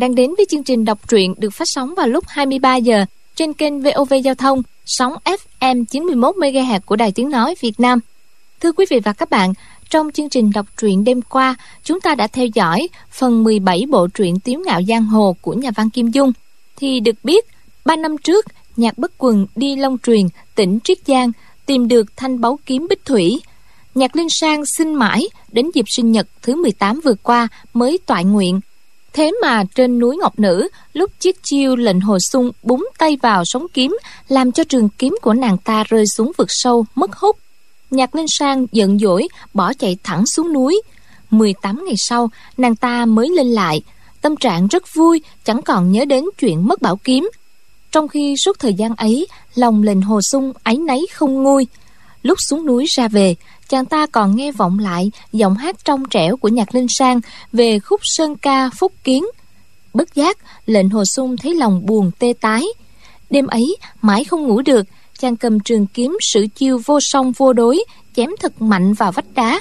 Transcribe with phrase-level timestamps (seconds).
[0.00, 3.04] Đang đến với chương trình đọc truyện được phát sóng vào lúc 23 giờ
[3.34, 7.98] trên kênh VOV Giao thông, sóng FM 91 MHz của Đài Tiếng nói Việt Nam.
[8.60, 9.52] Thưa quý vị và các bạn,
[9.90, 14.06] trong chương trình đọc truyện đêm qua, chúng ta đã theo dõi phần 17 bộ
[14.14, 16.32] truyện Tiếu ngạo giang hồ của nhà văn Kim Dung.
[16.76, 17.44] Thì được biết,
[17.84, 21.32] ba năm trước, nhạc bất quần đi Long Truyền, tỉnh Triết Giang,
[21.66, 23.40] tìm được thanh báu kiếm bích thủy.
[23.94, 28.24] Nhạc Linh Sang xin mãi, đến dịp sinh nhật thứ 18 vừa qua mới toại
[28.24, 28.60] nguyện.
[29.12, 33.42] Thế mà trên núi Ngọc Nữ, lúc chiếc chiêu lệnh hồ sung búng tay vào
[33.46, 33.96] sóng kiếm,
[34.28, 37.36] làm cho trường kiếm của nàng ta rơi xuống vực sâu, mất hút.
[37.90, 40.82] Nhạc Linh Sang giận dỗi, bỏ chạy thẳng xuống núi.
[41.30, 43.82] 18 ngày sau, nàng ta mới lên lại.
[44.20, 47.30] Tâm trạng rất vui, chẳng còn nhớ đến chuyện mất bảo kiếm.
[47.92, 51.66] Trong khi suốt thời gian ấy, lòng lệnh hồ sung ấy nấy không nguôi.
[52.22, 53.34] Lúc xuống núi ra về,
[53.70, 57.20] chàng ta còn nghe vọng lại giọng hát trong trẻo của nhạc linh sang
[57.52, 59.24] về khúc sơn ca phúc kiến.
[59.94, 62.64] Bất giác, lệnh hồ sung thấy lòng buồn tê tái.
[63.30, 64.86] Đêm ấy, mãi không ngủ được,
[65.18, 67.84] chàng cầm trường kiếm sử chiêu vô song vô đối,
[68.16, 69.60] chém thật mạnh vào vách đá.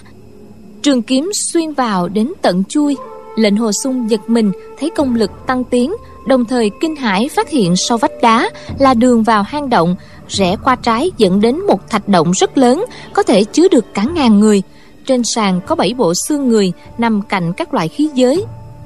[0.82, 2.96] Trường kiếm xuyên vào đến tận chui.
[3.36, 5.94] Lệnh hồ sung giật mình, thấy công lực tăng tiến,
[6.28, 9.96] đồng thời kinh hãi phát hiện sau vách đá là đường vào hang động,
[10.30, 14.04] rẽ qua trái dẫn đến một thạch động rất lớn, có thể chứa được cả
[14.04, 14.62] ngàn người.
[15.06, 18.46] Trên sàn có bảy bộ xương người nằm cạnh các loại khí giới.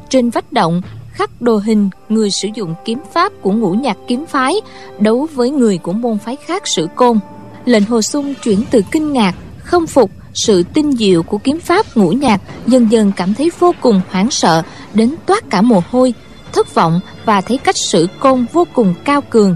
[0.09, 4.25] Trên vách động khắc đồ hình người sử dụng kiếm pháp của ngũ nhạc kiếm
[4.25, 4.55] phái
[4.99, 7.19] đấu với người của môn phái khác sử côn.
[7.65, 11.97] Lệnh Hồ Sung chuyển từ kinh ngạc, không phục sự tinh diệu của kiếm pháp
[11.97, 14.61] ngũ nhạc dần dần cảm thấy vô cùng hoảng sợ
[14.93, 16.13] đến toát cả mồ hôi
[16.53, 19.55] thất vọng và thấy cách sử côn vô cùng cao cường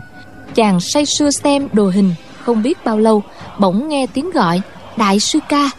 [0.57, 3.23] chàng say sưa xem đồ hình không biết bao lâu,
[3.59, 4.61] bỗng nghe tiếng gọi,
[4.97, 5.69] đại sư ca.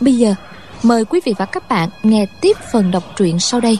[0.00, 0.34] Bây giờ,
[0.82, 3.78] mời quý vị và các bạn nghe tiếp phần đọc truyện sau đây.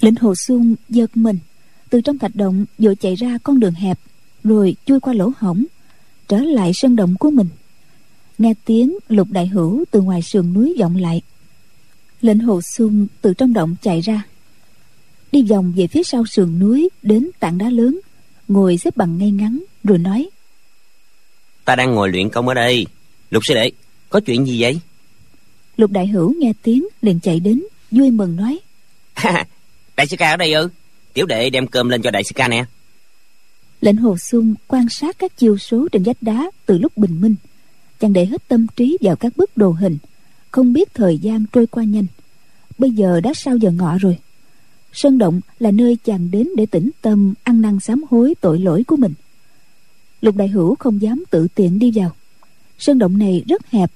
[0.00, 1.38] Lĩnh hồ xuân giật mình,
[1.90, 3.98] từ trong thạch động vội chạy ra con đường hẹp,
[4.44, 5.64] rồi chui qua lỗ hổng
[6.30, 7.48] trở lại sân động của mình.
[8.38, 11.22] Nghe tiếng lục đại hữu từ ngoài sườn núi vọng lại.
[12.22, 14.22] Lệnh hồ xuân từ trong động chạy ra.
[15.32, 18.00] Đi vòng về phía sau sườn núi đến tảng đá lớn
[18.48, 20.28] ngồi xếp bằng ngay ngắn rồi nói.
[21.64, 22.86] Ta đang ngồi luyện công ở đây.
[23.30, 23.70] Lục sư đệ
[24.08, 24.80] có chuyện gì vậy?
[25.76, 28.58] Lục đại hữu nghe tiếng liền chạy đến vui mừng nói.
[29.96, 30.68] Đại sư ca ở đây ư?
[31.12, 32.64] Tiểu đệ đem cơm lên cho đại sư ca nè
[33.80, 37.34] lệnh hồ xuân quan sát các chiêu số trên vách đá từ lúc bình minh
[38.00, 39.98] chàng để hết tâm trí vào các bức đồ hình,
[40.50, 42.06] không biết thời gian trôi qua nhanh.
[42.78, 44.18] Bây giờ đã sau giờ ngọ rồi.
[44.92, 48.84] Sơn động là nơi chàng đến để tĩnh tâm, ăn năn sám hối tội lỗi
[48.86, 49.12] của mình.
[50.20, 52.12] Lục đại hữu không dám tự tiện đi vào.
[52.78, 53.90] Sơn động này rất hẹp,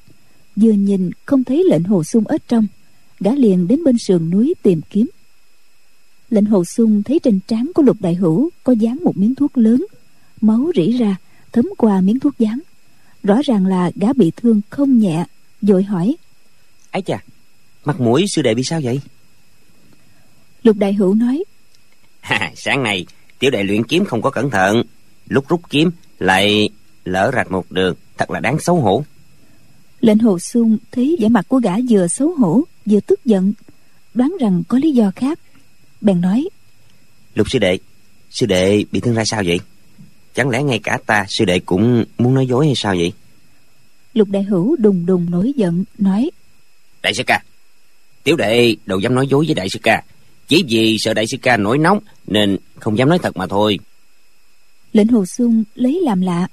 [0.57, 2.67] vừa nhìn không thấy lệnh hồ sung ở trong,
[3.21, 5.07] gã liền đến bên sườn núi tìm kiếm
[6.31, 9.59] lệnh hồ sung thấy trên trán của lục đại hữu có dán một miếng thuốc
[9.59, 9.87] lớn
[10.41, 11.17] máu rỉ ra
[11.53, 12.61] thấm qua miếng thuốc dán.
[13.23, 15.25] Rõ ràng là gã bị thương không nhẹ
[15.63, 16.17] vội hỏi.
[16.91, 17.19] Ấy chà
[17.85, 19.01] mặt mũi sư đệ bị sao vậy?
[20.63, 21.45] Lục đại hữu nói.
[22.57, 23.07] Sáng nay
[23.39, 24.83] tiểu đệ luyện kiếm không có cẩn thận.
[25.29, 26.69] Lúc rút kiếm lại
[27.05, 29.05] lỡ rạch một đường thật là đáng xấu hổ.
[30.01, 33.53] Lệnh hồ sung thấy vẻ mặt của gã vừa xấu hổ vừa tức giận
[34.15, 35.39] đoán rằng có lý do khác
[36.05, 36.49] bèn nói
[37.35, 37.79] lục sư đệ
[38.31, 39.61] sư đệ bị thương ra sao vậy?
[40.35, 43.13] Chẳng lẽ ngay cả ta sư đệ cũng muốn nói dối hay sao vậy?
[44.15, 46.31] Lục đại hữu đùng đùng nổi giận nói
[47.03, 47.43] đại sư ca
[48.25, 50.03] tiểu đệ đâu dám nói dối với đại sư ca.
[50.49, 53.79] Chỉ vì sợ đại sư ca nổi nóng nên không dám nói thật mà thôi.
[54.93, 56.49] Lệnh hồ xuân lấy làm lạ.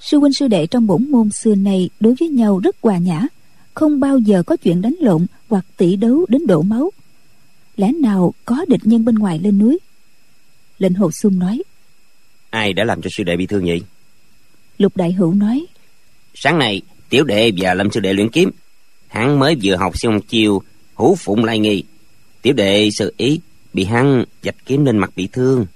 [0.00, 3.26] Sư huynh sư đệ trong bổn môn xưa này đối với nhau rất hòa nhã
[3.74, 6.90] không bao giờ có chuyện đánh lộn hoặc tỷ đấu đến đổ máu
[7.76, 9.78] lẽ nào có địch nhân bên ngoài lên núi?
[10.78, 11.62] Lệnh hồ xuân nói.
[12.50, 13.82] Ai đã làm cho sư đệ bị thương vậy
[14.78, 15.66] lục đại hữu nói.
[16.34, 18.50] Sáng nay tiểu đệ và lâm sư đệ luyện kiếm.
[19.08, 20.62] Hắn mới vừa học xong chiêu
[20.94, 21.82] hữu phụng lai nghi.
[22.42, 23.40] Tiểu đệ sơ ý
[23.72, 25.66] bị hắn dạch kiếm lên mặt bị thương.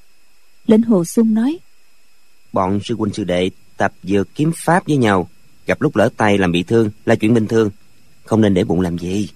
[0.67, 1.59] Lệnh hồ xuân nói.
[2.53, 5.29] Bọn sư huynh sư đệ tập dược kiếm pháp với nhau
[5.67, 7.71] gặp lúc lỡ tay làm bị thương là chuyện bình thường
[8.25, 9.29] không nên để bụng làm gì.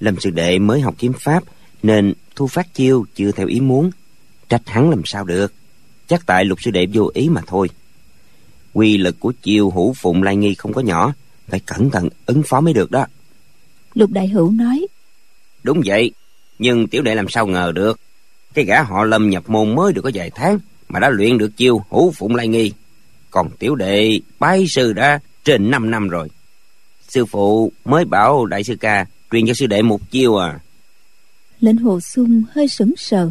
[0.00, 1.44] Lâm sư đệ mới học kiếm pháp
[1.82, 3.90] nên thu phát chiêu chưa theo ý muốn
[4.48, 5.52] trách hắn làm sao được.
[6.06, 7.68] Chắc tại lục sư đệ vô ý mà thôi.
[8.72, 11.12] Quy lực của chiêu hữu phụng lai nghi không có nhỏ
[11.48, 13.06] phải cẩn thận ứng phó mới được đó.
[13.94, 14.86] Lục đại hữu nói.
[15.62, 16.12] Đúng vậy
[16.58, 18.00] nhưng tiểu đệ làm sao ngờ được?
[18.54, 20.58] Cái gã họ lâm nhập môn mới được có vài tháng
[20.88, 22.72] mà đã luyện được chiêu hữu phụng lai nghi.
[23.30, 26.28] Còn tiểu đệ bái sư đã trên 5 năm rồi.
[27.08, 30.60] Sư phụ mới bảo đại sư ca truyền cho sư đệ một chiêu à
[31.62, 33.30] lệnh hồ sung hơi sững sờ.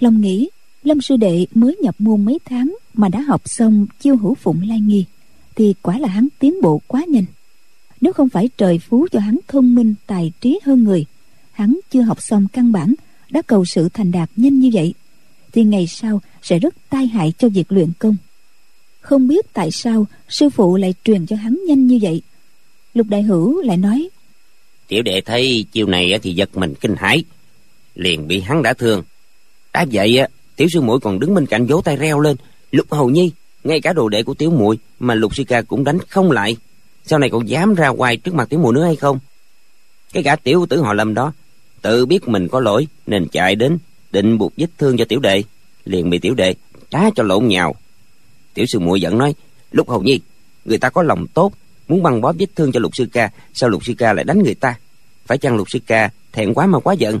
[0.00, 0.48] Lòng nghĩ,
[0.82, 4.68] lâm sư đệ mới nhập môn mấy tháng mà đã học xong chiêu hữu phụng
[4.68, 5.04] lai nghi,
[5.56, 7.24] thì quả là hắn tiến bộ quá nhanh.
[8.00, 11.04] Nếu không phải trời phú cho hắn thông minh, tài trí hơn người,
[11.52, 12.94] hắn chưa học xong căn bản,
[13.30, 14.94] đã cầu sự thành đạt nhanh như vậy,
[15.52, 18.16] thì ngày sau sẽ rất tai hại cho việc luyện công.
[19.00, 22.22] Không biết tại sao sư phụ lại truyền cho hắn nhanh như vậy.
[22.94, 24.08] Lục đại hữu lại nói,
[24.88, 27.24] tiểu đệ thấy chiêu này thì giật mình kinh hãi
[27.98, 29.02] liền bị hắn đã thương.
[29.72, 32.36] Đã vậy á, tiểu sư muội còn đứng bên cạnh vỗ tay reo lên.
[32.70, 33.32] Lục hầu nhi,
[33.64, 36.56] ngay cả đồ đệ của tiểu muội mà lục sư ca cũng đánh không lại.
[37.06, 39.18] Sau này còn dám ra ngoài trước mặt tiểu muội nữa hay không?
[40.12, 41.32] Cái gã tiểu tử họ lâm đó,
[41.82, 43.78] tự biết mình có lỗi nên chạy đến
[44.10, 45.42] định buộc vết thương cho tiểu đệ,
[45.84, 46.54] liền bị tiểu đệ
[46.90, 47.74] đá cho lộn nhào.
[48.54, 49.34] Tiểu sư muội giận nói,
[49.72, 50.20] lục hầu nhi,
[50.64, 51.52] người ta có lòng tốt
[51.88, 54.42] muốn băng bó vết thương cho lục sư ca, sao lục sư ca lại đánh
[54.42, 54.74] người ta?
[55.26, 57.20] Phải chăng lục sư ca thẹn quá mà quá giận?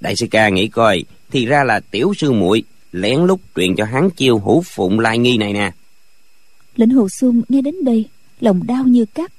[0.00, 2.62] Đại sư ca nghĩ coi, thì ra là tiểu sư muội
[2.92, 5.72] lén lút truyền cho hắn chiêu hữu phụng lai nghi này nè.
[6.76, 8.04] Lệnh hồ xuân nghe đến đây,
[8.40, 9.32] lòng đau như cắt.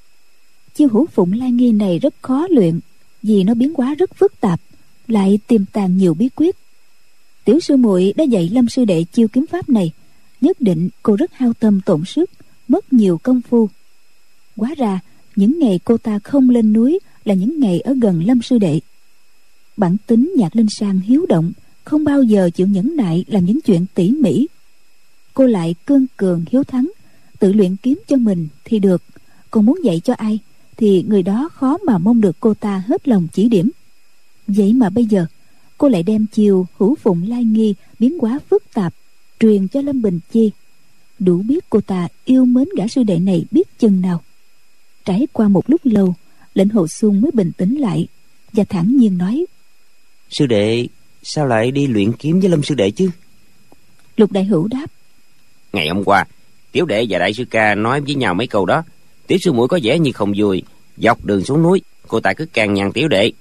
[0.76, 2.80] Chiêu hữu phụng lai nghi này rất khó luyện,
[3.24, 4.62] vì nó biến hóa rất phức tạp,
[5.08, 6.56] lại tiềm tàng nhiều bí quyết.
[7.46, 9.92] Tiểu sư muội đã dạy lâm sư đệ chiêu kiếm pháp này,
[10.42, 12.30] nhất định cô rất hao tâm tổn sức,
[12.68, 13.70] mất nhiều công phu.
[14.56, 15.00] Quá ra,
[15.36, 18.80] những ngày cô ta không lên núi là những ngày ở gần lâm sư đệ
[19.80, 21.52] bản tính nhạc linh sang hiếu động,
[21.84, 24.48] không bao giờ chịu nhẫn nại làm những chuyện tỉ mỉ.
[25.34, 26.92] Cô lại cương cường hiếu thắng,
[27.40, 29.04] tự luyện kiếm cho mình thì được.
[29.52, 30.40] Còn muốn dạy cho ai
[30.78, 33.72] thì người đó khó mà mong được cô ta hết lòng chỉ điểm.
[34.48, 35.26] Vậy mà bây giờ,
[35.78, 38.94] cô lại đem chiều hữu phụng lai nghi biến quá phức tạp,
[39.40, 40.52] truyền cho lâm bình chi.
[41.20, 44.22] Đủ biết cô ta yêu mến gã sư đệ này biết chừng nào.
[45.06, 46.16] Trải qua một lúc lâu,
[46.54, 48.08] lệnh hồ xuân mới bình tĩnh lại
[48.54, 49.46] và thản nhiên nói
[50.30, 50.88] sư đệ
[51.24, 53.10] sao lại đi luyện kiếm với lâm sư đệ chứ?
[54.18, 54.86] Lục đại hữu đáp.
[55.74, 56.26] Ngày hôm qua
[56.72, 58.84] tiểu đệ và đại sư ca nói với nhau mấy câu đó.
[59.28, 60.64] Tiểu sư muội có vẻ như không vui.
[60.98, 63.32] Dọc đường xuống núi cô ta cứ càng nhằn tiểu đệ.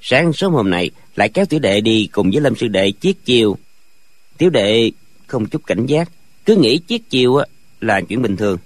[0.00, 3.16] Sáng sớm hôm nay lại kéo tiểu đệ đi cùng với lâm sư đệ chiết
[3.24, 3.56] chiêu.
[4.38, 4.90] Tiểu đệ
[5.26, 6.10] không chút cảnh giác
[6.44, 7.46] cứ nghĩ chiết chiêu á
[7.80, 8.58] là chuyện bình thường.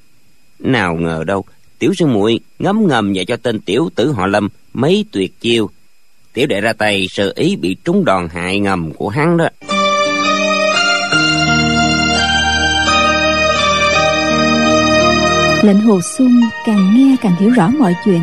[0.58, 1.44] Nào ngờ đâu
[1.78, 5.70] tiểu sư muội ngấm ngầm và cho tên tiểu tử họ lâm mấy tuyệt chiêu
[6.32, 9.48] tiểu đệ ra tay, sơ ý bị trúng đòn hại ngầm của hắn đó.
[15.62, 18.20] Lệnh hồ xuân càng nghe càng hiểu rõ mọi chuyện.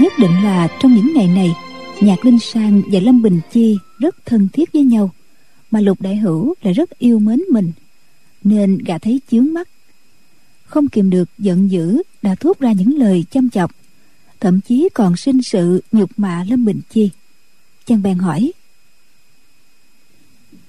[0.00, 1.54] Nhất định là trong những ngày này,
[2.00, 5.10] nhạc linh sang và lâm bình chi rất thân thiết với nhau,
[5.70, 7.72] mà lục đại hữu lại rất yêu mến mình,
[8.44, 9.68] nên gã thấy chướng mắt.
[10.64, 13.70] Không kìm được giận dữ, đã thốt ra những lời chăm chọc
[14.40, 17.10] thậm chí còn sinh sự nhục mạ lâm bình chi.
[17.86, 18.52] Chàng bèn hỏi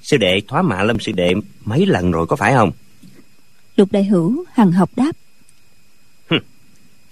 [0.01, 1.34] sư đệ thoá mạ lâm sư đệ
[1.65, 2.72] mấy lần rồi có phải không?
[3.75, 5.12] Lục đại hữu hằng học đáp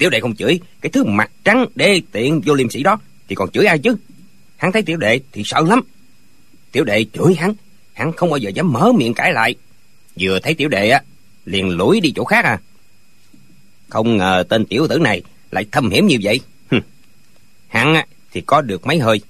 [0.04, 3.36] tiểu đệ không chửi cái thứ mặt trắng đê tiện vô liêm sĩ đó thì
[3.36, 3.96] còn chửi ai chứ?
[4.58, 5.82] Hắn thấy tiểu đệ thì sợ lắm.
[6.72, 7.54] Tiểu đệ chửi hắn
[7.94, 9.56] hắn không bao giờ dám mở miệng cãi lại.
[10.20, 11.02] Vừa thấy tiểu đệ á
[11.46, 12.60] liền lủi đi chỗ khác à.
[13.90, 15.22] Không ngờ tên tiểu tử này
[15.54, 16.40] lại thâm hiểm như vậy?
[17.68, 17.96] Hắn
[18.32, 19.22] thì có được mấy hơi.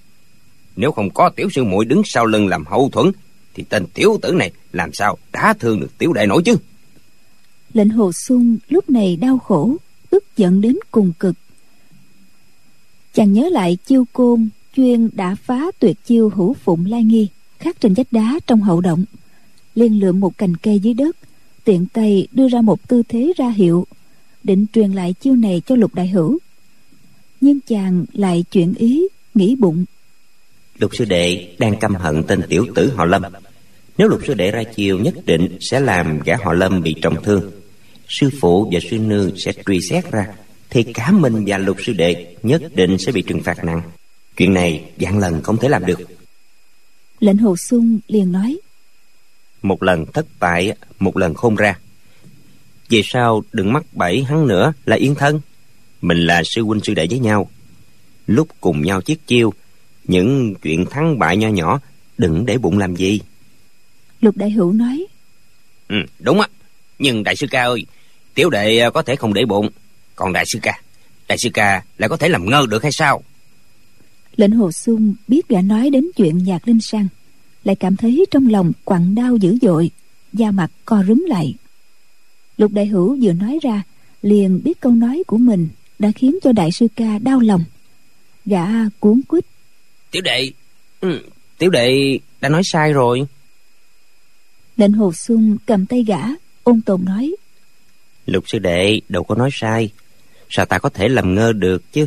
[0.75, 3.11] Nếu không có tiểu sư muội đứng sau lưng làm hậu thuẫn,
[3.53, 6.55] thì tên tiểu tử này làm sao đã thương được tiểu đệ nổi chứ?
[7.73, 9.75] Lệnh hồ xuân lúc này đau khổ,
[10.09, 11.35] tức giận đến cùng cực.
[13.13, 17.27] Chàng nhớ lại chiêu côn chuyên đã phá tuyệt chiêu hữu phụng lai nghi,
[17.59, 19.05] khắc trên vách đá trong hậu động.
[19.75, 21.17] Liền lượm một cành cây dưới đất,
[21.63, 23.87] tiện tay đưa ra một tư thế ra hiệu
[24.43, 26.39] định truyền lại chiêu này cho lục đại hữu.
[27.41, 29.85] Nhưng chàng lại chuyển ý nghĩ bụng.
[30.77, 33.21] Lục sư đệ đang căm hận tên tiểu tử họ lâm.
[33.97, 37.23] Nếu lục sư đệ ra chiêu nhất định sẽ làm gã họ lâm bị trọng
[37.23, 37.51] thương.
[38.07, 40.27] Sư phụ và sư nương sẽ truy xét ra
[40.69, 43.81] thì cả mình và lục sư đệ nhất định sẽ bị trừng phạt nặng.
[44.37, 45.99] Chuyện này vạn lần không thể làm được.
[47.19, 48.57] Lệnh hồ sung liền nói
[49.61, 51.79] một lần thất bại một lần khôn ra
[52.89, 55.41] về sau đừng mắc bẫy hắn nữa là yên thân?
[56.01, 57.49] Mình là sư huynh sư đệ với nhau.
[58.27, 59.53] Lúc cùng nhau chiết chiêu
[60.03, 61.79] những chuyện thắng bại nho nhỏ
[62.17, 63.19] đừng để bụng làm gì.
[64.21, 65.05] Lục đại hữu nói.
[65.87, 66.47] Ừ đúng á.
[66.99, 67.85] Nhưng đại sư ca ơi
[68.33, 69.69] tiểu đệ có thể không để bụng.
[70.15, 70.81] Còn đại sư ca
[71.27, 73.23] đại sư ca lại có thể làm ngơ được hay sao?
[74.35, 77.07] Lệnh hồ sung biết gã nói đến chuyện nhạc linh sang
[77.63, 79.91] lại cảm thấy trong lòng quặn đau dữ dội
[80.33, 81.53] da mặt co rúm lại
[82.57, 83.83] lục đại hữu vừa nói ra
[84.21, 85.67] liền biết câu nói của mình
[85.99, 87.63] đã khiến cho đại sư ca đau lòng.
[88.45, 88.65] Gã
[88.99, 89.45] cuốn quýt.
[90.11, 90.51] Tiểu đệ
[91.01, 91.21] ừ,
[91.57, 93.25] tiểu đệ đã nói sai rồi.
[94.77, 96.19] Lệnh hồ xuân cầm tay gã
[96.63, 97.35] ôn tồn nói.
[98.25, 99.89] Lục sư đệ đâu có nói sai.
[100.49, 102.05] Sao ta có thể làm ngơ được chứ?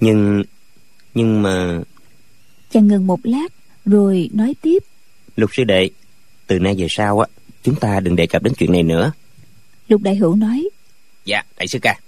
[0.00, 0.42] Nhưng
[1.14, 1.80] nhưng mà
[2.70, 3.48] chàng ngừng một lát
[3.84, 4.82] rồi nói tiếp.
[5.36, 5.90] Lục sư đệ
[6.46, 7.26] từ nay về sau á
[7.62, 9.12] chúng ta đừng đề cập đến chuyện này nữa
[9.88, 10.68] lục đại hữu nói.
[11.24, 11.98] Dạ đại sư ca.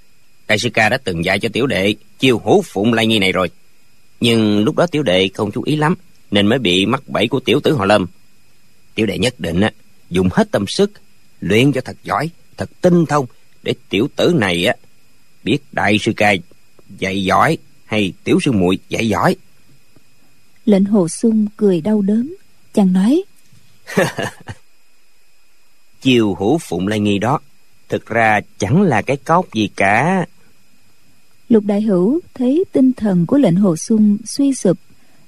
[0.49, 3.33] Đại sư ca đã từng dạy cho tiểu đệ chiêu hữu phụng lai nghi này
[3.33, 3.50] rồi.
[4.21, 5.95] Nhưng lúc đó tiểu đệ không chú ý lắm
[6.30, 8.06] nên mới bị mắc bẫy của tiểu tử họ lâm.
[8.95, 9.71] Tiểu đệ nhất định á
[10.11, 10.92] dùng hết tâm sức
[11.40, 13.26] luyện cho thật giỏi thật tinh thông
[13.62, 14.75] để tiểu tử này á
[15.45, 16.35] biết đại sư ca
[16.99, 19.37] dạy giỏi hay tiểu sư muội dạy giỏi.
[20.64, 22.35] Lệnh hồ sung cười đau đớn
[22.75, 23.23] chàng nói.
[26.00, 27.40] Chiều hữu phụng lai nghi đó
[27.88, 30.26] thực ra chẳng là cái cốc gì cả.
[31.49, 34.78] Lục đại hữu thấy tinh thần của lệnh hồ sung suy sụp,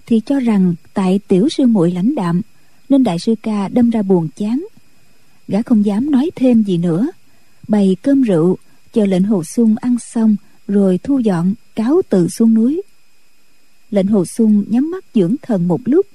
[0.06, 2.42] thì cho rằng tại tiểu sư muội lãnh đạm,
[2.88, 4.66] nên đại sư ca đâm ra buồn chán.
[5.48, 7.06] Gã không dám nói thêm gì nữa,
[7.68, 8.56] bày cơm rượu,
[8.92, 10.36] chờ lệnh hồ sung ăn xong,
[10.68, 12.82] rồi thu dọn, cáo từ xuống núi.
[13.90, 16.06] Lệnh hồ sung nhắm mắt dưỡng thần một lúc,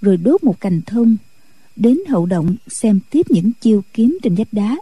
[0.00, 1.16] rồi đốt một cành thông,
[1.76, 4.76] đến hậu động xem tiếp những chiêu kiếm trên vách đá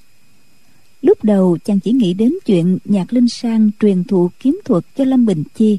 [1.02, 5.04] lúc đầu, chàng chỉ nghĩ đến chuyện nhạc linh sang truyền thụ kiếm thuật cho
[5.04, 5.78] lâm bình chi,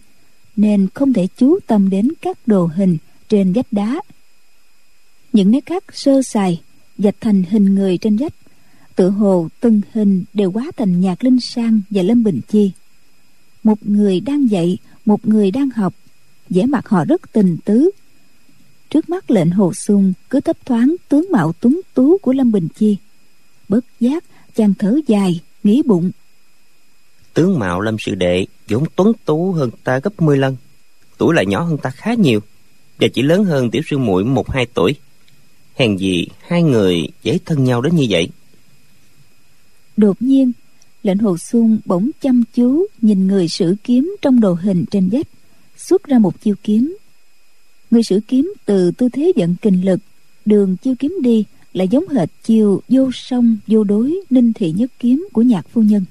[0.56, 2.98] nên không thể chú tâm đến các đồ hình
[3.30, 4.02] trên vách đá.
[5.34, 6.62] Những nét khắc sơ sài,
[6.98, 8.34] dạch thành hình người trên vách
[8.96, 12.72] tự hồ từng hình đều quá thành nhạc linh sang và lâm bình chi.
[13.64, 15.94] Một người đang dạy, một người đang học,
[16.50, 17.92] vẻ mặt họ rất tình tứ.
[18.90, 22.68] Trước mắt lệnh hồ sung cứ thấp thoáng tướng mạo tuấn tú của lâm bình
[22.76, 22.98] chi,
[23.70, 24.24] bất giác
[24.56, 26.12] chàng thở dài nghĩ bụng.
[27.34, 30.56] Tướng mạo lâm sư đệ vốn tuấn tú hơn ta gấp 10 lần.
[31.18, 32.40] Tuổi lại nhỏ hơn ta khá nhiều
[33.00, 34.96] và chỉ lớn hơn tiểu sư muội một hai tuổi.
[35.76, 38.30] Hèn gì hai người dễ thân nhau đến như vậy.
[39.98, 40.52] Đột nhiên
[41.04, 45.28] lệnh hồ xuân bỗng chăm chú nhìn người sử kiếm trong đồ hình trên vách
[45.78, 46.98] xuất ra một chiêu kiếm.
[47.92, 50.00] Người sử kiếm từ tư thế dẫn kình lực
[50.46, 54.92] đường chiêu kiếm đi lại giống hệt chiêu vô song vô đối ninh thị nhất
[55.00, 56.06] kiếm của nhạc phu nhân.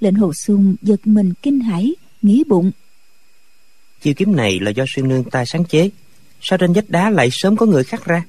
[0.00, 2.70] Lệnh hồ xuân giật mình kinh hãi nghĩ bụng.
[4.02, 5.90] Chiêu kiếm này là do sư nương ta sáng chế.
[6.40, 8.24] Sao trên vách đá lại sớm có người khắc ra?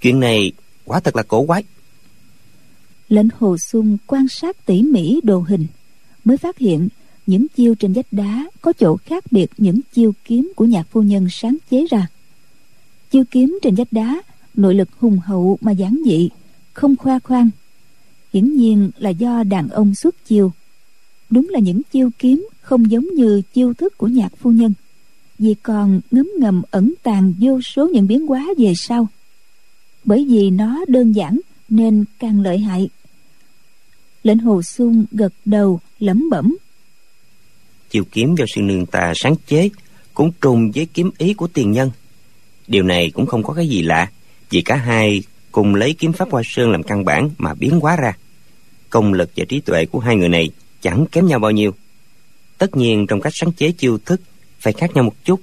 [0.00, 0.52] Chuyện này
[0.84, 1.64] quả thật là cổ quái.
[3.08, 5.66] Lệnh hồ xuân quan sát tỉ mỉ đồ hình
[6.24, 6.88] mới phát hiện
[7.26, 11.02] những chiêu trên vách đá có chỗ khác biệt những chiêu kiếm của nhạc phu
[11.02, 12.06] nhân sáng chế ra.
[13.10, 14.22] Chiêu kiếm trên vách đá
[14.56, 16.28] nội lực hùng hậu mà giản dị,
[16.72, 17.50] không khoa khoang.
[18.32, 20.52] Hiển nhiên là do đàn ông xuất chiêu.
[21.30, 24.72] Đúng là những chiêu kiếm không giống như chiêu thức của nhạc phu nhân.
[25.38, 29.08] Vì còn ngấm ngầm ẩn tàng vô số những biến hóa về sau.
[30.04, 32.88] Bởi vì nó đơn giản nên càng lợi hại.
[34.22, 36.56] Lệnh hồ xuân gật đầu, lẩm bẩm.
[37.90, 39.68] Chiêu kiếm do sư nương ta sáng chế
[40.14, 41.90] cũng trùng với kiếm ý của tiền nhân.
[42.66, 44.10] Điều này cũng không có cái gì lạ
[44.54, 47.96] vì cả hai cùng lấy kiếm pháp hoa sơn làm căn bản mà biến hóa
[47.96, 48.12] ra.
[48.90, 51.74] Công lực và trí tuệ của hai người này chẳng kém nhau bao nhiêu.
[52.58, 54.20] Tất nhiên trong cách sáng chế chiêu thức
[54.60, 55.40] phải khác nhau một chút.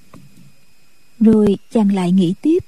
[1.19, 2.59] Rồi chàng lại nghĩ tiếp.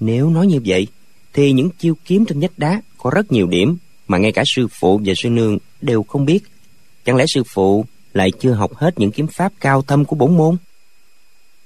[0.00, 0.86] Nếu nói như vậy
[1.32, 3.76] thì những chiêu kiếm trên vách đá có rất nhiều điểm
[4.08, 6.40] mà ngay cả sư phụ và sư nương đều không biết.
[7.04, 10.36] Chẳng lẽ sư phụ lại chưa học hết những kiếm pháp cao thâm của bổn
[10.36, 10.56] môn?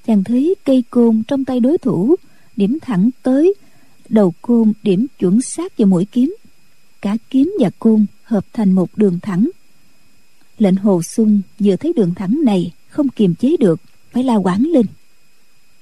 [0.06, 2.16] Chàng thấy cây côn trong tay đối thủ
[2.56, 3.54] điểm thẳng tới
[4.08, 6.36] đầu côn điểm chuẩn xác vào mũi kiếm.
[7.00, 9.50] Cả kiếm và côn hợp thành một đường thẳng.
[10.58, 13.80] Lệnh hồ sung vừa thấy đường thẳng này không kiềm chế được
[14.12, 14.86] phải la quảng lên.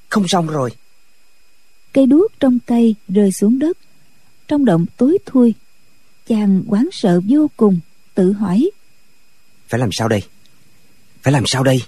[0.08, 0.70] Không xong rồi.
[1.92, 3.78] Cây đuốc trong tay rơi xuống đất.
[4.48, 5.54] Trong động tối thui
[6.26, 7.78] chàng quán sợ vô cùng
[8.14, 8.70] tự hỏi.
[9.68, 10.22] Phải làm sao đây?
[11.22, 11.82] Phải làm sao đây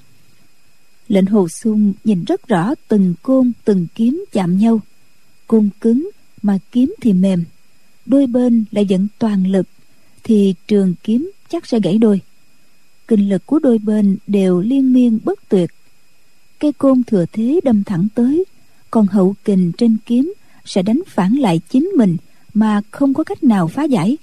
[1.11, 4.81] lệnh hồ sung nhìn rất rõ từng côn, từng kiếm chạm nhau.
[5.47, 6.11] Côn cứng
[6.43, 7.45] mà kiếm thì mềm,
[8.07, 9.67] đôi bên lại dẫn toàn lực,
[10.25, 12.21] thì trường kiếm chắc sẽ gãy đôi.
[13.09, 15.71] Kinh lực của đôi bên đều liên miên bất tuyệt.
[16.59, 18.45] Cây côn thừa thế đâm thẳng tới,
[18.91, 22.17] còn hậu kình trên kiếm sẽ đánh phản lại chính mình
[22.55, 24.17] mà không có cách nào phá giải.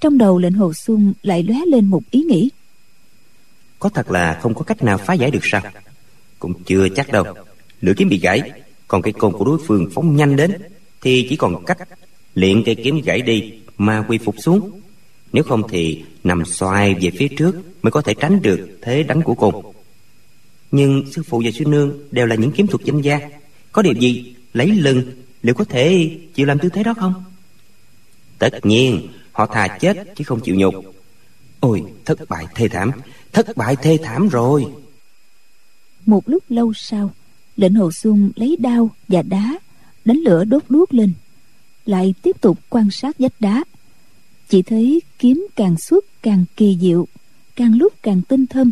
[0.00, 2.50] Trong đầu lệnh hồ xuân lại lóe lên một ý nghĩ
[3.80, 5.62] có thật là không có cách nào phá giải được sao?
[6.38, 7.24] Cũng chưa chắc đâu.
[7.80, 8.50] Lưỡi kiếm bị gãy,
[8.88, 10.52] còn cây côn của đối phương phóng nhanh đến,
[11.02, 11.78] thì chỉ còn cách
[12.34, 14.80] luyện cây kiếm gãy đi mà quy phục xuống.
[15.32, 19.22] Nếu không thì nằm xoay về phía trước mới có thể tránh được thế đánh
[19.22, 19.54] của côn
[20.70, 23.20] nhưng sư phụ và sư nương đều là những kiếm thuật danh gia.
[23.72, 25.02] Có điều gì lấy lưng,
[25.42, 27.24] liệu có thể chịu làm tư thế đó không?
[28.38, 30.74] Tất nhiên, họ thà chết chứ không chịu nhục.
[31.60, 32.90] Ôi, thất bại thê thảm
[33.32, 34.66] thất bại thê thảm rồi.
[36.06, 37.10] Một lúc lâu sau,
[37.56, 39.58] lệnh hồ xuân lấy đao và đá,
[40.04, 41.12] đánh lửa đốt đuốc lên,
[41.86, 43.64] lại tiếp tục quan sát vách đá.
[44.48, 47.06] Chỉ thấy kiếm càng suốt càng kỳ diệu,
[47.56, 48.70] càng lúc càng tinh thâm.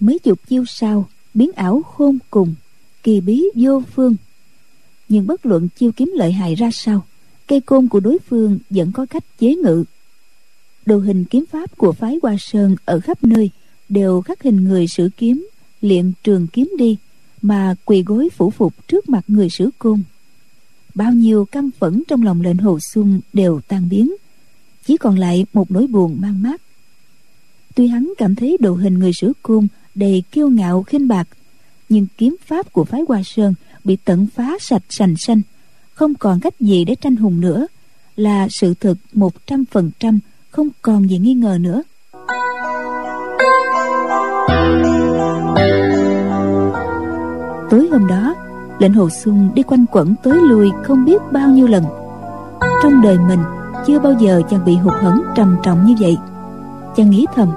[0.00, 2.54] Mấy chục chiêu sau, biến ảo khôn cùng,
[3.02, 4.16] kỳ bí vô phương.
[5.08, 7.06] Nhưng bất luận chiêu kiếm lợi hại ra sao,
[7.46, 9.84] cây côn của đối phương vẫn có cách chế ngự
[10.86, 13.50] đồ hình kiếm pháp của phái hoa sơn ở khắp nơi
[13.88, 15.48] đều khắc hình người sử kiếm
[15.80, 16.96] luyện trường kiếm đi,
[17.42, 20.02] mà quỳ gối phủ phục trước mặt người sử côn.
[20.94, 24.12] Bao nhiêu căm phẫn trong lòng lệnh hồ xuân đều tan biến,
[24.86, 26.60] chỉ còn lại một nỗi buồn mang mát.
[27.74, 31.28] Tuy hắn cảm thấy đồ hình người sử côn đầy kiêu ngạo khinh bạc,
[31.88, 35.42] nhưng kiếm pháp của phái hoa sơn bị tận phá sạch sành xanh
[35.94, 37.66] không còn cách gì để tranh hùng nữa,
[38.16, 40.18] là sự thực một trăm phần trăm
[40.56, 41.82] không còn gì nghi ngờ nữa.
[47.70, 48.34] Tối hôm đó,
[48.78, 51.84] lệnh hồ xuân đi quanh quẩn tới lui không biết bao nhiêu lần.
[52.82, 53.38] Trong đời mình,
[53.86, 56.16] chưa bao giờ chàng bị hụt hẫng trầm trọng như vậy.
[56.96, 57.48] Chàng nghĩ thầm,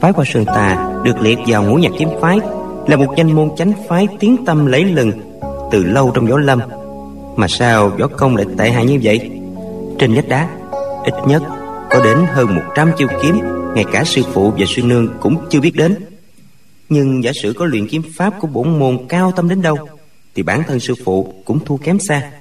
[0.00, 2.38] phái qua sơn tà được liệt vào ngũ nhạc kiếm phái,
[2.86, 5.12] là một danh môn chánh phái tiếng tâm lấy lừng
[5.70, 6.60] từ lâu trong võ lâm.
[7.36, 9.30] Mà sao võ công lại tệ hại như vậy?
[9.98, 10.48] Trên vách đá
[11.08, 11.42] ít nhất
[11.90, 13.38] có đến hơn 100 chiêu kiếm,
[13.74, 15.96] ngay cả sư phụ và sư nương cũng chưa biết đến.
[16.88, 19.76] Nhưng giả sử có luyện kiếm pháp của bổn môn cao tâm đến đâu,
[20.34, 22.32] thì bản thân sư phụ cũng thua kém xa.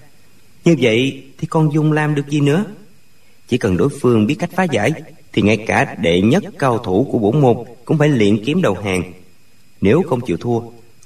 [0.65, 2.65] Như vậy thì con dung làm được gì nữa?
[3.47, 4.91] Chỉ cần đối phương biết cách phá giải,
[5.33, 8.73] thì ngay cả đệ nhất cao thủ của bổn môn cũng phải luyện kiếm đầu
[8.73, 9.13] hàng.
[9.81, 10.59] Nếu không chịu thua,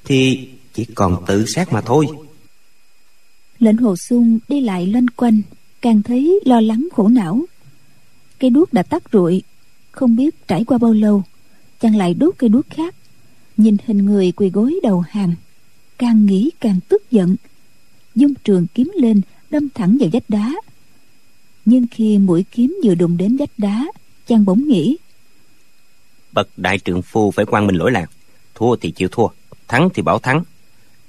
[0.04, 2.06] thì chỉ còn tự sát mà thôi.
[3.58, 5.42] Lệnh hồ sung đi lại loanh quanh,
[5.82, 7.40] càng thấy lo lắng khổ não
[8.42, 9.42] cây đuốc đã tắt rụi.
[9.90, 11.22] Không biết trải qua bao lâu
[11.80, 12.94] chàng lại đốt cây đuốc khác.
[13.56, 15.34] Nhìn hình người quỳ gối đầu hàng
[15.98, 17.36] càng nghĩ càng tức giận.
[18.14, 20.54] Dung trường kiếm lên đâm thẳng vào vách đá.
[21.64, 23.86] Nhưng khi mũi kiếm vừa đụng đến vách đá
[24.26, 24.96] chàng bỗng nghĩ
[26.32, 28.10] bậc đại trượng phu phải quan minh lỗi lạc.
[28.54, 29.26] Thua thì chịu thua
[29.68, 30.44] thắng thì bảo thắng.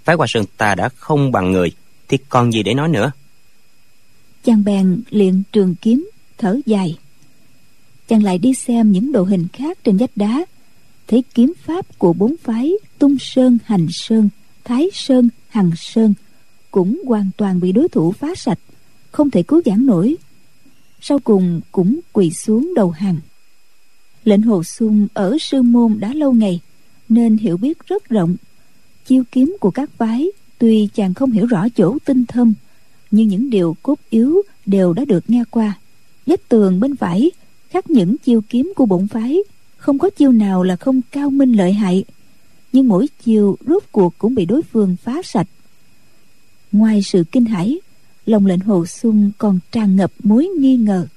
[0.03, 1.71] Phái hoa sơn ta đã không bằng người
[2.07, 3.11] thì còn gì để nói nữa?
[4.43, 6.97] Chàng bèn liền trường kiếm thở dài
[8.07, 10.45] chàng lại đi xem những đồ hình khác trên vách đá.
[11.07, 14.29] Thấy kiếm pháp của bốn phái tung sơn, hành sơn,
[14.63, 16.13] thái sơn, hằng sơn
[16.71, 18.59] cũng hoàn toàn bị đối thủ phá sạch,
[19.11, 20.15] không thể cứu vãn nổi.
[21.01, 23.17] Sau cùng cũng quỳ xuống đầu hàng.
[24.23, 26.59] Lệnh hồ xuân ở sư môn đã lâu ngày,
[27.09, 28.35] nên hiểu biết rất rộng.
[29.05, 32.53] Chiêu kiếm của các phái tuy chàng không hiểu rõ chỗ tinh thâm,
[33.11, 35.73] nhưng những điều cốt yếu đều đã được nghe qua.
[36.25, 37.31] Vách tường bên phải
[37.73, 39.37] khắc những chiêu kiếm của bổn phái.
[39.77, 42.03] Không có chiêu nào là không cao minh lợi hại,
[42.73, 45.47] nhưng mỗi chiêu rốt cuộc cũng bị đối phương phá sạch.
[46.71, 47.79] Ngoài sự kinh hãi,
[48.25, 51.07] lòng lệnh hồ xuân còn tràn ngập mối nghi ngờ.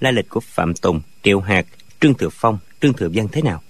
[0.00, 1.66] Lai lịch của phạm tùng, triệu hạt
[2.00, 3.62] trương thừa phong, trương thừa văn thế nào?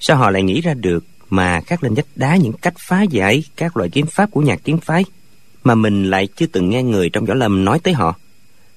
[0.00, 3.44] Sao họ lại nghĩ ra được mà khắc lên vách đá những cách phá giải
[3.56, 5.04] các loại kiếm pháp của nhà kiếm phái,
[5.64, 8.18] mà mình lại chưa từng nghe người trong võ lâm nói tới họ?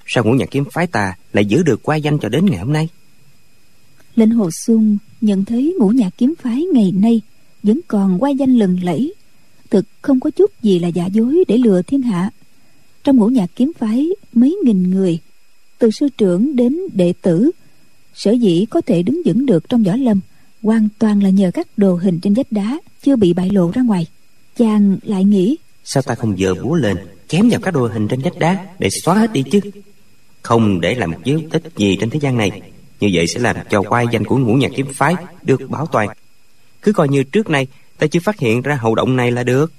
[0.06, 2.74] Sao ngũ nhạc kiếm phái ta lại giữ được qua danh cho đến ngày hôm
[2.74, 2.89] nay?
[4.15, 7.22] Lệnh hồ xuân nhận thấy ngũ nhạc kiếm phái ngày nay
[7.63, 9.13] vẫn còn qua danh lừng lẫy.
[9.70, 12.30] Thực không có chút gì là giả dối để lừa thiên hạ.
[13.04, 15.20] Trong ngũ nhạc kiếm phái mấy nghìn người
[15.80, 17.52] từ sư trưởng đến đệ tử
[18.13, 20.20] sở dĩ có thể đứng vững được trong võ lâm
[20.63, 23.82] hoàn toàn là nhờ các đồ hình trên vách đá chưa bị bại lộ ra
[23.82, 24.08] ngoài.
[24.58, 28.22] Chàng lại nghĩ sao ta không dơ búa lên chém vào các đồ hình trên
[28.22, 29.60] vách đá để xóa hết đi chứ
[30.46, 32.62] không để lại một dấu tích gì trên thế gian này.
[33.00, 36.10] Như vậy sẽ làm cho quai danh của ngũ nhạc kiếm phái được bảo toàn.
[36.82, 39.72] Cứ coi như trước nay ta chưa phát hiện ra hậu động này là được.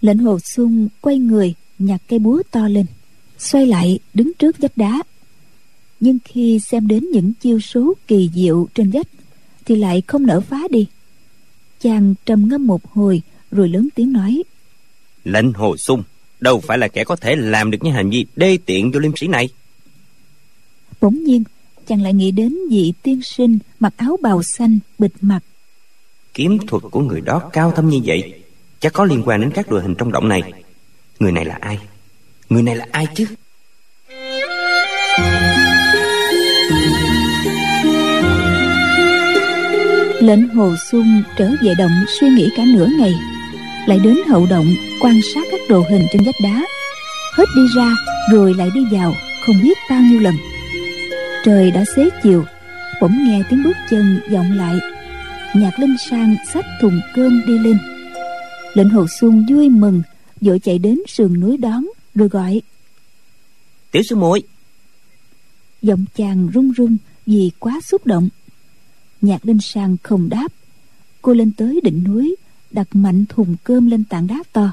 [0.00, 2.86] Lệnh hồ xuân quay người nhặt cây búa to lên
[3.38, 5.02] xoay lại đứng trước vách đá.
[6.00, 9.08] Nhưng khi xem đến những chiêu số kỳ diệu trên vách
[9.64, 10.86] thì lại không nỡ phá đi.
[11.80, 14.42] Chàng trầm ngâm một hồi rồi lớn tiếng nói.
[15.24, 16.02] Lệnh hồ sung
[16.40, 19.16] đâu phải là kẻ có thể làm được những hành vi đê tiện vô liêm
[19.16, 19.48] sĩ này.
[21.00, 21.44] Bỗng nhiên
[21.86, 25.40] chàng lại nghĩ đến vị tiên sinh mặc áo bào xanh bịt mặt.
[26.34, 28.34] Kiếm thuật của người đó cao thâm như vậy
[28.80, 30.42] chắc có liên quan đến các đội hình trong động này.
[31.18, 31.78] Người này là ai?
[32.48, 33.26] Người này là ai chứ?
[40.20, 43.12] Lệnh hồ xuân trở về động suy nghĩ cả nửa ngày
[43.86, 44.66] lại đến hậu động
[45.00, 46.66] quan sát các đồ hình trên vách đá.
[47.32, 47.94] Hết đi ra
[48.32, 49.14] rồi lại đi vào
[49.46, 50.34] không biết bao nhiêu lần.
[51.44, 52.44] Trời đã xế chiều
[53.00, 54.76] bỗng nghe tiếng bước chân vọng lại.
[55.54, 57.78] Nhạc linh sang xách thùng cơm đi lên.
[58.74, 60.02] Lệnh hồ xuân vui mừng
[60.40, 62.62] vội chạy đến sườn núi đón rồi gọi.
[63.90, 64.42] Tiểu sư muội.
[65.82, 68.28] Giọng chàng run run vì quá xúc động.
[69.20, 70.52] Nhạc linh sang không đáp.
[71.22, 72.36] Cô lên tới đỉnh núi
[72.70, 74.72] đặt mạnh thùng cơm lên tảng đá to.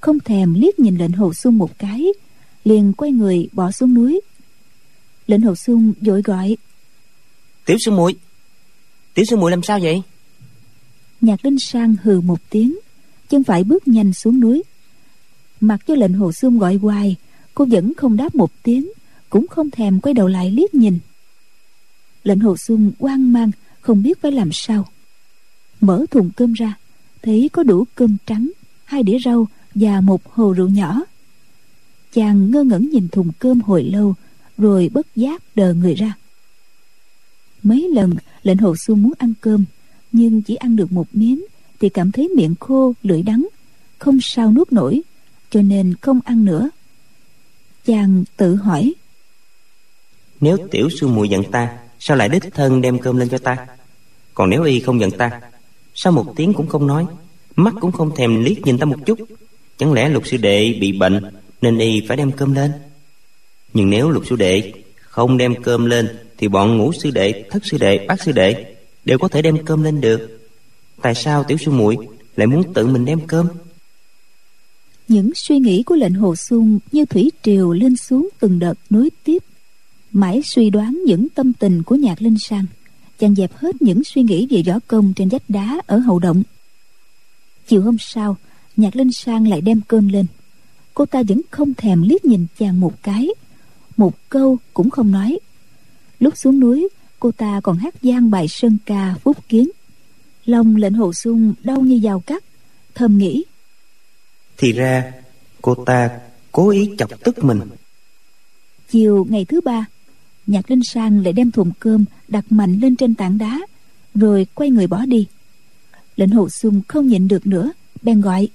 [0.00, 2.06] Không thèm liếc nhìn lệnh hồ xuân một cái
[2.64, 4.20] liền quay người bỏ xuống núi.
[5.26, 6.56] Lệnh hồ xuân vội gọi
[7.64, 8.16] tiểu sư muội
[9.14, 10.02] tiểu sư muội làm sao vậy?
[11.20, 12.78] Nhạc linh sang hừ một tiếng
[13.28, 14.62] chân phải bước nhanh xuống núi.
[15.60, 17.16] Mặc cho lệnh hồ xuân gọi hoài
[17.54, 18.90] cô vẫn không đáp một tiếng
[19.30, 20.98] cũng không thèm quay đầu lại liếc nhìn.
[22.24, 24.88] Lệnh hồ xuân hoang mang không biết phải làm sao.
[25.80, 26.74] Mở thùng cơm ra
[27.26, 28.50] thấy có đủ cơm trắng,
[28.84, 31.00] hai đĩa rau và một hồ rượu nhỏ.
[32.12, 34.14] Chàng ngơ ngẩn nhìn thùng cơm hồi lâu,
[34.58, 36.12] rồi bất giác đờ người ra.
[37.62, 39.64] Mấy lần, lệnh hồ xuân muốn ăn cơm,
[40.12, 41.44] nhưng chỉ ăn được một miếng
[41.80, 43.48] thì cảm thấy miệng khô, lưỡi đắng,
[43.98, 45.02] không sao nuốt nổi,
[45.50, 46.70] cho nên không ăn nữa.
[47.84, 48.94] Chàng tự hỏi,
[50.40, 53.66] nếu tiểu sư muội giận ta, sao lại đích thân đem cơm lên cho ta?
[54.34, 55.40] Còn nếu y không giận ta
[55.96, 57.06] sao một tiếng cũng không nói,
[57.56, 59.18] mắt cũng không thèm liếc nhìn ta một chút.
[59.78, 61.22] Chẳng lẽ lục sư đệ bị bệnh
[61.62, 62.72] nên y phải đem cơm lên?
[63.74, 67.66] Nhưng nếu lục sư đệ không đem cơm lên, thì bọn ngũ sư đệ, thất
[67.66, 70.40] sư đệ, bát sư đệ đều có thể đem cơm lên được.
[71.02, 71.96] Tại sao tiểu sư muội
[72.36, 73.46] lại muốn tự mình đem cơm?
[75.08, 79.10] Những suy nghĩ của lệnh hồ xuân như thủy triều lên xuống từng đợt nối
[79.24, 79.38] tiếp,
[80.12, 82.64] mãi suy đoán những tâm tình của nhạc linh sang
[83.18, 86.42] chàng dẹp hết những suy nghĩ về võ công trên vách đá ở hậu động.
[87.66, 88.36] Chiều hôm sau
[88.76, 90.26] nhạc linh sang lại đem cơm lên.
[90.94, 93.28] Cô ta vẫn không thèm liếc nhìn chàng một cái.
[93.96, 95.38] Một câu cũng không nói.
[96.20, 96.88] Lúc xuống núi
[97.20, 99.70] cô ta còn hát gian bài sơn ca phúc kiến.
[100.44, 102.44] Lòng lệnh hồ xuân đau như dao cắt
[102.94, 103.44] thầm nghĩ.
[104.56, 105.12] Thì ra
[105.62, 106.10] cô ta
[106.52, 107.60] cố ý chọc tức mình.
[108.88, 109.86] Chiều ngày thứ ba
[110.46, 113.60] nhạc linh sang lại đem thùng cơm đặt mạnh lên trên tảng đá
[114.14, 115.26] rồi quay người bỏ đi.
[116.16, 118.48] Lệnh hồ xuân không nhịn được nữa bèn gọi.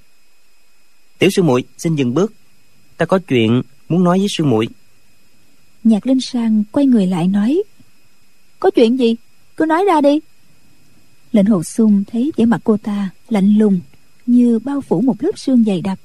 [1.20, 2.34] Tiểu sư muội xin dừng bước.
[2.98, 4.68] Ta có chuyện muốn nói với sư muội.
[5.84, 7.64] Nhạc linh sang quay người lại nói.
[8.60, 9.16] Có chuyện gì?
[9.58, 10.20] Cứ nói ra đi.
[11.32, 13.80] Lệnh hồ xuân thấy vẻ mặt cô ta lạnh lùng
[14.26, 16.00] như bao phủ một lớp xương dày đặc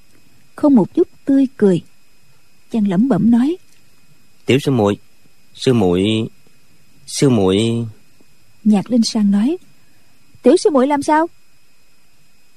[0.57, 1.83] không một chút tươi cười.
[2.71, 3.57] Chàng lẩm bẩm nói.
[4.47, 4.97] Tiểu sư muội
[5.57, 6.29] sư muội
[7.07, 7.87] sư muội.
[8.65, 9.57] Nhạc linh sang nói
[10.43, 11.27] tiểu sư muội làm sao?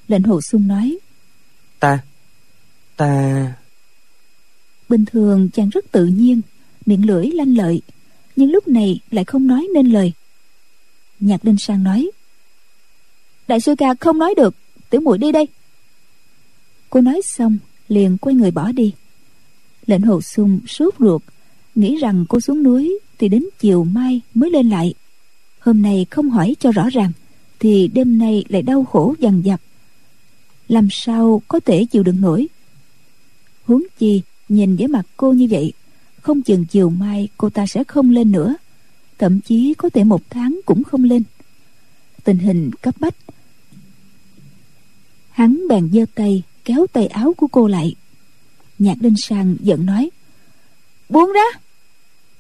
[0.08, 0.98] Lệnh hồ xuân nói
[1.80, 2.00] ta
[2.98, 3.54] ta.
[4.90, 6.42] Bình thường chàng rất tự nhiên
[6.86, 7.82] miệng lưỡi lanh lợi
[8.36, 10.14] nhưng lúc này lại không nói nên lời.
[11.20, 12.12] Nhạc linh sang nói
[13.48, 14.56] đại sư ca không nói được
[14.90, 15.48] tiểu muội đi đây.
[16.90, 17.58] Cô nói xong
[17.88, 18.94] liền quay người bỏ đi.
[19.86, 21.22] Lệnh hồ sung sốt ruột
[21.80, 24.94] nghĩ rằng cô xuống núi thì đến chiều mai mới lên lại.
[25.60, 27.12] Hôm nay không hỏi cho rõ ràng,
[27.60, 29.62] thì đêm nay lại đau khổ dằn dập
[30.70, 32.48] làm sao có thể chịu đựng nổi?
[33.64, 35.74] Huống chi, nhìn vẻ mặt cô như vậy,
[36.22, 38.56] không chừng chiều mai cô ta sẽ không lên nữa,
[39.18, 41.24] thậm chí có thể một tháng cũng không lên.
[42.24, 43.16] Tình hình cấp bách.
[45.30, 47.96] Hắn bèn giơ tay, kéo tay áo của cô lại.
[48.80, 50.10] Nhạc linh sang giận nói,
[51.10, 51.60] buông ra!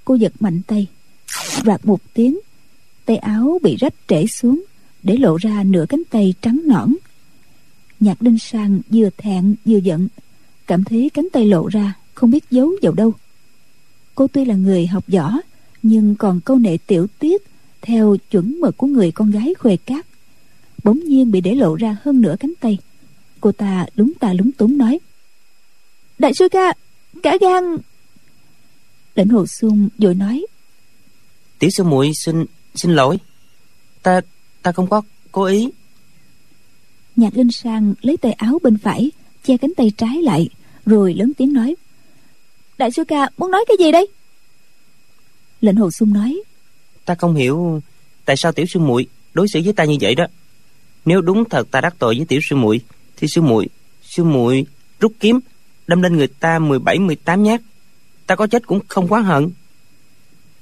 [0.09, 0.87] Cô giật mạnh tay.
[1.65, 2.39] Rạc một tiếng,
[3.05, 4.63] tay áo bị rách trễ xuống
[5.03, 6.95] để lộ ra nửa cánh tay trắng nõn.
[7.99, 10.07] Nhạc linh sang vừa thẹn vừa giận,
[10.67, 13.13] cảm thấy cánh tay lộ ra không biết giấu vào đâu.
[14.15, 15.33] Cô tuy là người học võ,
[15.83, 17.41] nhưng còn câu nệ tiểu tiết
[17.81, 20.05] theo chuẩn mực của người con gái khuê cát,
[20.83, 22.77] bỗng nhiên bị để lộ ra hơn nửa cánh tay.
[23.41, 24.99] Cô ta lúng ta lúng túng nói,
[26.19, 26.73] đại sư ca,
[27.23, 27.63] cả gan
[29.19, 30.45] lệnh hồ xuân vội nói.
[31.59, 33.17] Tiểu sư muội xin xin lỗi.
[34.03, 34.21] Ta
[34.61, 35.01] ta không có
[35.31, 35.69] cố ý.
[37.15, 39.11] Nhạc linh sang lấy tay áo bên phải
[39.43, 40.49] che cánh tay trái lại
[40.85, 41.75] rồi lớn tiếng nói.
[42.77, 44.07] Đại sư ca muốn nói cái gì đây?
[45.61, 46.41] Lệnh hồ xuân nói.
[47.05, 47.81] Ta không hiểu
[48.25, 50.25] tại sao tiểu sư muội đối xử với ta như vậy đó.
[51.05, 52.81] Nếu đúng thật ta đắc tội với tiểu sư muội
[53.17, 53.67] thì sư muội
[54.03, 54.65] sư muội
[54.99, 55.39] rút kiếm
[55.87, 57.61] đâm lên người ta 17 18 nhát
[58.29, 59.51] ta có chết cũng không quá hận.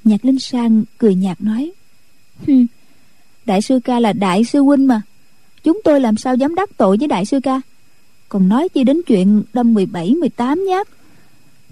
[0.03, 1.71] Nhạc linh sang cười nhạt nói
[3.45, 5.01] đại sư ca là đại sư huynh mà.
[5.63, 7.62] Chúng tôi làm sao dám đắc tội với đại sư ca?
[8.30, 10.88] Còn nói chi đến chuyện đâm 17 18 nhát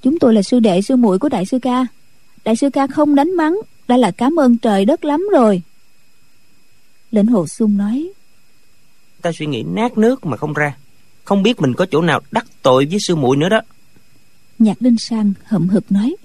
[0.02, 1.88] chúng tôi là sư đệ sư muội của đại sư ca.
[2.46, 5.62] Đại sư ca không đánh mắng đã là cảm ơn trời đất lắm rồi.
[7.12, 8.10] Lệnh hồ sung nói
[9.22, 10.78] ta suy nghĩ nát nước mà không ra.
[11.24, 13.62] Không biết mình có chỗ nào đắc tội với sư muội nữa đó
[14.60, 16.16] nhạc linh sang hậm hực nói.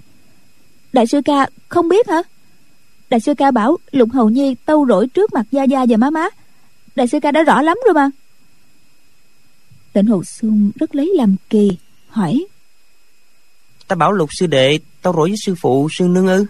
[0.93, 2.21] Đại sư ca không biết hả?
[3.09, 6.09] Đại sư ca bảo lục hầu nhi tâu rỗi trước mặt gia gia và má
[6.09, 6.27] má.
[6.95, 8.09] Đại sư ca đã rõ lắm rồi mà.
[9.93, 12.45] Lệnh hồ xuân rất lấy làm kỳ hỏi.
[13.87, 16.45] Ta bảo lục sư đệ tâu rỗi với sư phụ sư nương ư?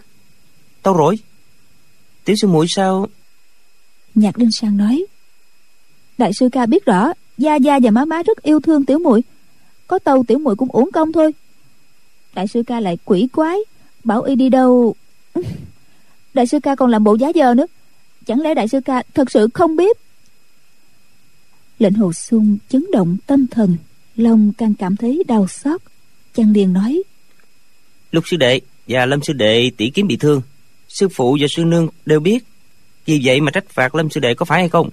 [0.84, 1.20] Tâu rỗi?
[2.26, 3.08] Tiểu sư muội sao?
[4.16, 5.06] Nhạc linh sang nói.
[6.18, 9.24] Đại sư ca biết rõ gia gia và má má rất yêu thương tiểu muội.
[9.88, 11.32] Có tâu tiểu muội cũng uổng công thôi
[12.34, 13.58] đại sư ca lại quỷ quái
[14.04, 14.96] bảo y đi đâu?
[16.34, 17.66] Đại sư ca còn làm bộ giá giờ nữa.
[18.26, 19.98] Chẳng lẽ đại sư ca thật sự không biết?
[21.80, 23.76] Lệnh hồ xuân chấn động tâm thần
[24.16, 25.82] lòng càng cảm thấy đau xót.
[26.34, 27.04] Chàng liền nói
[28.12, 30.42] lục sư đệ và lâm sư đệ tỷ kiếm bị thương.
[30.88, 32.44] Sư phụ và sư nương đều biết.
[33.06, 34.90] Vì vậy mà trách phạt lâm sư đệ có phải hay không?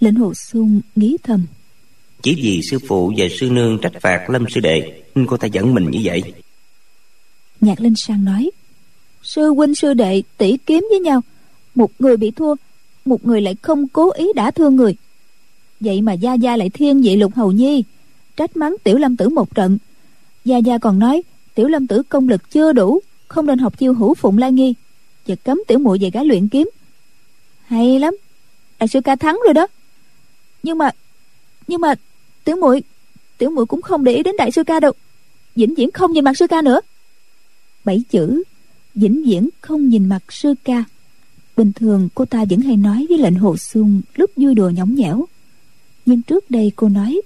[0.00, 1.46] Lệnh hồ xuân nghĩ thầm
[2.22, 5.74] chỉ vì sư phụ và sư nương trách phạt lâm sư đệ cô ta dẫn
[5.74, 6.22] mình như vậy.
[7.60, 8.50] Nhạc linh sang nói
[9.22, 11.20] sư huynh sư đệ tỷ kiếm với nhau,
[11.74, 12.54] một người bị thua,
[13.04, 14.96] một người lại không cố ý đã thương người.
[15.80, 17.84] Vậy mà gia gia lại thiên vị lục hầu nhi,
[18.36, 19.78] trách mắng tiểu lâm tử một trận.
[20.44, 21.22] Gia gia còn nói,
[21.54, 24.74] tiểu lâm tử công lực chưa đủ, không nên học chiêu hữu phụng lai nghi
[25.26, 26.70] và cấm tiểu muội về gái luyện kiếm.
[27.66, 28.16] Hay lắm,
[28.78, 29.66] đại sư ca thắng rồi đó.
[30.62, 30.90] Nhưng mà
[31.68, 31.94] nhưng mà,
[32.44, 32.82] tiểu muội
[33.38, 34.92] tiểu muội cũng không để ý đến đại sư ca đâu
[35.56, 36.80] vĩnh viễn không nhìn mặt sư ca nữa.
[37.84, 38.42] Bảy chữ,
[38.94, 40.84] vĩnh viễn không nhìn mặt sư ca.
[41.56, 44.94] Bình thường cô ta vẫn hay nói với lệnh hồ xuân lúc vui đùa nhõng
[44.94, 45.24] nhẽo.
[46.06, 47.20] Nhưng trước đây cô nói,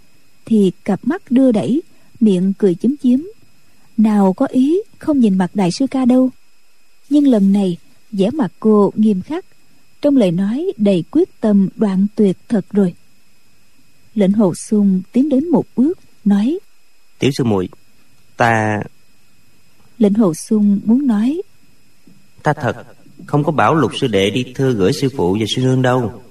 [0.45, 1.83] thì cặp mắt đưa đẩy,
[2.21, 3.21] miệng cười chúm chiếm
[3.97, 6.31] nào có ý không nhìn mặt đại sư ca đâu.
[7.11, 7.77] Nhưng lần này,
[8.13, 9.45] vẻ mặt cô nghiêm khắc.
[10.03, 12.95] Trong lời nói đầy quyết tâm đoạn tuyệt thật rồi.
[14.15, 16.59] Lệnh hồ xuân tiến đến một bước, nói,
[17.19, 17.69] tiểu sư muội
[18.37, 18.83] ta
[19.99, 21.43] lệnh hồ xuân muốn nói
[22.43, 22.87] ta thật
[23.27, 26.23] không có bảo lục sư đệ đi thư gửi sư phụ và sư nương đâu.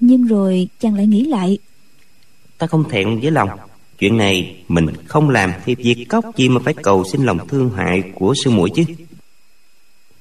[0.00, 1.58] nhưng rồi chàng lại nghĩ lại.
[2.58, 3.48] Ta không thẹn với lòng.
[3.98, 7.70] Chuyện này mình không làm thì việc cốc gì mà phải cầu xin lòng thương
[7.70, 8.84] hại của sư muội chứ.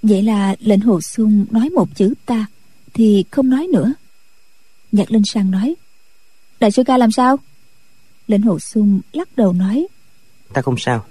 [0.04, 2.46] Vậy là lệnh hồ xuân nói một chữ ta
[2.94, 3.94] thì không nói nữa.
[4.92, 5.76] Nhạc linh sang nói
[6.60, 7.40] đại sư ca làm sao?
[8.28, 9.88] Lệnh hồ xuân lắc đầu nói
[10.54, 11.06] ta không sao.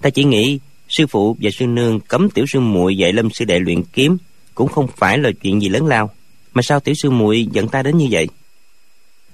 [0.00, 3.44] Ta chỉ nghĩ sư phụ và sư nương cấm tiểu sư muội dạy lâm sư
[3.44, 4.18] đệ luyện kiếm
[4.54, 6.10] cũng không phải là chuyện gì lớn lao.
[6.54, 8.28] Mà sao tiểu sư muội giận ta đến như vậy?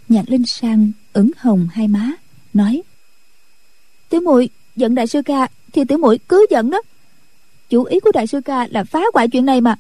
[0.09, 2.13] Nhạc linh sang ửng hồng hai má,
[2.55, 2.83] nói,
[4.09, 6.83] tiểu muội giận đại sư ca thì tiểu muội cứ giận đó.
[7.71, 9.77] Chủ ý của đại sư ca là phá hoại chuyện này mà.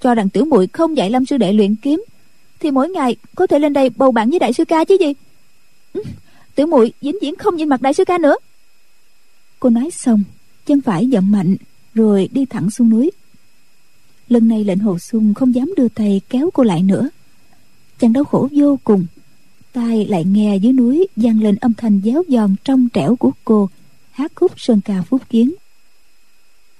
[0.00, 2.04] Cho rằng tiểu muội không dạy lâm sư đệ luyện kiếm
[2.60, 5.12] thì mỗi ngày có thể lên đây bầu bạn với đại sư ca chứ gì.
[6.54, 8.36] Tiểu muội vĩnh viễn không nhìn mặt đại sư ca nữa
[9.62, 10.22] cô nói xong,
[10.66, 11.56] chân phải dậm mạnh,
[11.94, 13.10] rồi đi thẳng xuống núi.
[14.28, 17.08] Lần này lệnh hồ xuân không dám đưa tay kéo cô lại nữa.
[17.98, 19.06] Chàng đau khổ vô cùng,
[19.72, 23.70] tai lại nghe dưới núi vang lên âm thanh déo giòn trong trẻo của cô,
[24.10, 25.54] hát khúc sơn ca phúc kiến.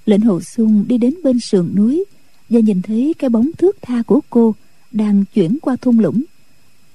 [0.06, 2.04] Lệnh hồ xuân đi đến bên sườn núi
[2.48, 4.54] và nhìn thấy cái bóng thước tha của cô
[4.92, 6.22] đang chuyển qua thung lũng.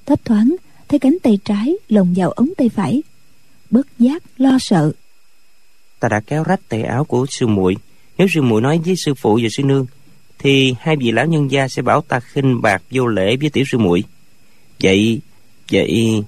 [0.05, 0.55] Thấp thoáng,
[0.87, 3.03] thấy cánh tay trái lồng vào ống tay phải,
[3.69, 4.93] bất giác lo sợ
[5.99, 7.75] ta đã kéo rách tay áo của sư muội.
[8.17, 9.85] Nếu sư muội nói với sư phụ và sư nương
[10.39, 13.63] thì hai vị lão nhân gia sẽ bảo ta khinh bạc vô lễ với tiểu
[13.71, 14.03] sư muội.
[14.81, 15.21] Vậy
[15.71, 16.23] vậy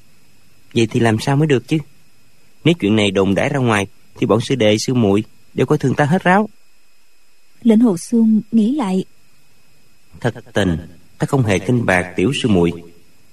[0.75, 1.77] vậy thì làm sao mới được chứ?
[2.63, 3.88] Nếu chuyện này đồn đãi ra ngoài
[4.19, 6.49] thì bọn sư đệ sư muội đều coi thường ta hết ráo.
[7.63, 9.03] Lệnh hồ xuân nghĩ lại.
[10.19, 10.77] Thật tình
[11.17, 12.71] ta không hề khinh bạc tiểu sư muội.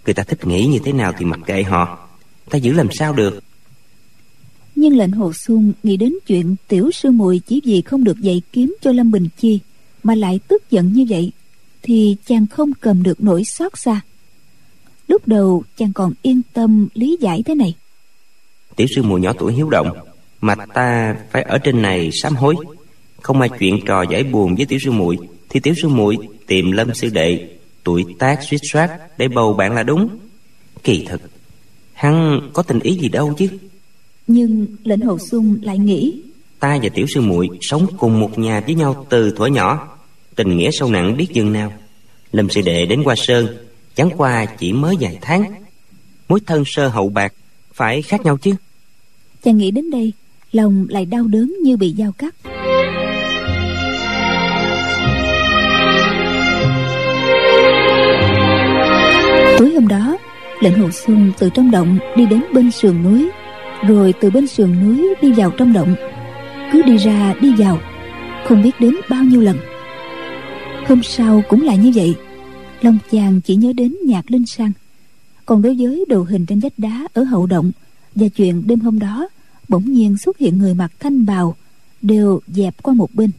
[0.05, 2.09] Người ta thích nghĩ như thế nào thì mặc kệ họ.
[2.51, 3.41] Ta giữ làm sao được
[4.77, 8.43] nhưng lệnh hồ xuân nghĩ đến chuyện tiểu sư muội chỉ vì không được dạy
[8.53, 9.61] kiếm cho lâm bình chi
[10.03, 11.33] mà lại tức giận như vậy,
[11.83, 14.01] thì chàng không cầm được nỗi xót xa.
[15.09, 17.75] Lúc đầu chàng còn yên tâm lý giải thế này.
[18.77, 19.99] Tiểu sư muội nhỏ tuổi hiếu động,
[20.41, 22.55] mà ta phải ở trên này sám hối.
[23.23, 26.73] Không ai chuyện trò giải buồn với tiểu sư muội, thì tiểu sư muội tìm
[26.73, 27.49] lâm sư đệ,
[27.85, 30.09] tuổi tác suýt soát để bầu bạn là đúng.
[30.83, 31.21] Kỳ thực,
[31.97, 33.49] Hắn có tình ý gì đâu chứ?
[34.27, 36.23] Nhưng lệnh hồ sung lại nghĩ
[36.61, 39.99] Ta và tiểu sư muội sống cùng một nhà với nhau từ thuở nhỏ.
[40.37, 41.73] Tình nghĩa sâu nặng biết dừng nào.
[42.33, 43.47] Lâm sư đệ đến qua sơn
[43.95, 45.53] Chẳng qua chỉ mới vài tháng.
[46.29, 47.33] Mối thân sơ hậu bạc
[47.75, 48.55] Phải khác nhau chứ?
[49.43, 50.13] Chàng nghĩ đến đây
[50.53, 52.35] Lòng lại đau đớn như bị dao cắt.
[59.59, 60.17] Tối hôm đó
[60.61, 63.31] Lệnh Hồ Xuân từ trong động đi đến bên sườn núi
[63.83, 65.95] rồi từ bên sườn núi đi vào trong động.
[66.73, 67.79] Cứ đi ra, đi vào.
[68.49, 69.57] Không biết đến bao nhiêu lần.
[70.87, 72.15] Hôm sau cũng là như vậy.
[72.81, 74.73] Long chàng chỉ nhớ đến nhạc linh sang.
[75.47, 77.73] Còn đối với đồ hình trên vách đá ở hậu động
[78.15, 79.29] Và chuyện đêm hôm đó,
[79.69, 81.57] Bỗng nhiên xuất hiện người mặc thanh bào,
[82.03, 83.31] Đều dẹp qua một bên.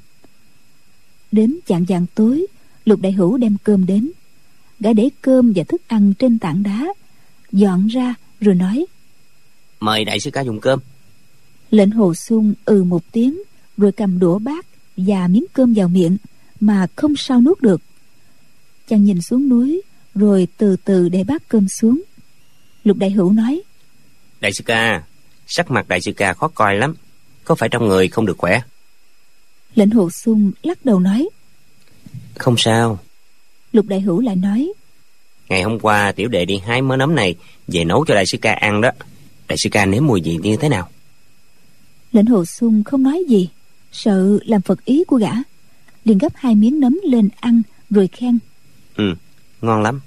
[1.32, 2.48] Đến chạng vàng tối,
[2.86, 4.12] Lục đại hữu đem cơm đến.
[4.80, 6.88] Gã để cơm và thức ăn trên tảng đá,
[7.52, 8.86] dọn ra rồi nói
[9.80, 10.80] mời đại sư ca dùng cơm.
[11.72, 13.42] Lệnh hồ sung ừ một tiếng
[13.78, 14.66] rồi cầm đũa bát
[14.98, 16.18] và miếng cơm vào miệng
[16.60, 17.82] mà không sao nuốt được.
[18.88, 19.82] Chàng nhìn xuống núi
[20.16, 22.02] rồi từ từ để bát cơm xuống.
[22.84, 23.62] Lục đại hữu nói
[24.40, 25.04] đại sư ca
[25.48, 26.96] sắc mặt đại sư ca khó coi lắm
[27.44, 28.62] có phải trong người không được khỏe?
[29.76, 31.30] Lệnh hồ sung lắc đầu nói
[32.36, 33.00] không sao.
[33.72, 34.74] Lục đại hữu lại nói
[35.50, 37.36] ngày hôm qua tiểu đệ đi hái mớ nấm này
[37.68, 38.92] về nấu cho đại sư ca ăn đó
[39.48, 40.90] đại sư ca nếm mùi gì như thế nào?
[42.12, 43.50] Lệnh hồ sung không nói gì
[43.92, 45.32] sợ làm phật ý của gã.
[46.06, 48.40] Liền gấp hai miếng nấm lên ăn rồi khen.
[48.96, 49.14] Ừ
[49.62, 50.02] ngon lắm.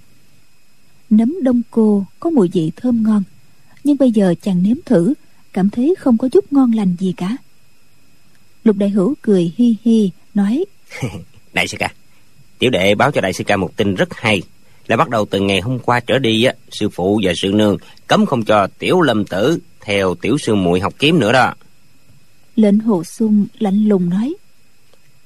[1.10, 3.22] Nấm đông cô có mùi vị thơm ngon
[3.84, 5.14] nhưng bây giờ chàng nếm thử
[5.52, 7.36] cảm thấy không có chút ngon lành gì cả.
[8.64, 10.64] Lục đại hữu cười hi hi nói
[11.52, 11.92] đại sư ca
[12.58, 14.42] tiểu đệ báo cho đại sư ca một tin rất hay
[14.90, 17.76] là bắt đầu từ ngày hôm qua trở đi á sư phụ và sư nương
[18.06, 21.54] cấm không cho tiểu lâm tử theo tiểu sư muội học kiếm nữa đó.
[22.56, 24.34] Lệnh hồ sung lạnh lùng nói.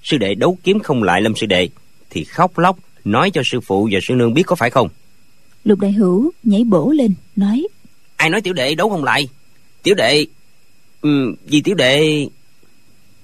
[0.02, 1.68] Sư đệ đấu kiếm không lại lâm sư đệ
[2.10, 4.88] thì khóc lóc nói cho sư phụ và sư nương biết có phải không?
[5.64, 7.66] Lục đại hữu nhảy bổ lên nói.
[8.16, 9.28] Ai nói tiểu đệ đấu không lại?
[9.82, 10.26] Tiểu đệ
[11.00, 12.26] ừ, vì tiểu đệ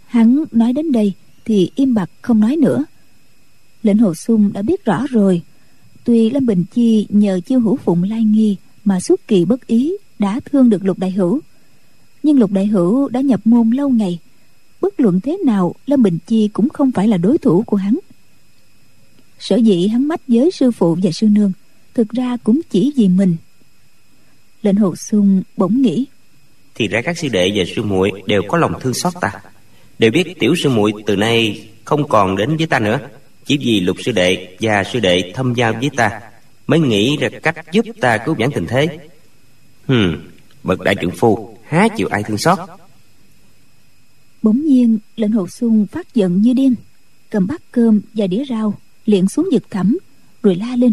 [0.06, 1.12] hắn nói đến đây
[1.44, 2.84] thì im bặt không nói nữa.
[3.82, 5.42] Lệnh hồ sung đã biết rõ rồi
[6.04, 9.92] tuy lâm bình chi nhờ chiêu hữu phụng lai nghi mà suốt kỳ bất ý,
[10.18, 11.40] đã thương được lục đại hữu.
[12.22, 14.18] Nhưng lục đại hữu đã nhập môn lâu ngày,
[14.80, 17.98] bất luận thế nào lâm bình chi cũng không phải là đối thủ của hắn.
[19.38, 21.52] Sở dĩ hắn mách với sư phụ và sư nương,
[21.94, 23.36] thực ra cũng chỉ vì mình.
[24.62, 26.06] Lệnh hồ sung bỗng nghĩ,
[26.74, 29.32] thì ra các sư đệ và sư muội đều có lòng thương xót ta.
[29.98, 32.98] Đều biết tiểu sư muội từ nay không còn đến với ta nữa
[33.44, 36.20] chỉ vì lục sư đệ và sư đệ thâm giao với ta
[36.66, 38.98] mới nghĩ ra cách giúp ta cứu vãn tình thế.
[39.86, 40.30] Hừm
[40.62, 42.58] bậc đại trưởng phu há chịu ai thương xót?
[44.42, 46.74] Bỗng nhiên lệnh hồ xuân phát giận như điên
[47.30, 48.74] cầm bát cơm và đĩa rau
[49.06, 49.98] liền xuống vực thẳm
[50.42, 50.92] rồi la lên.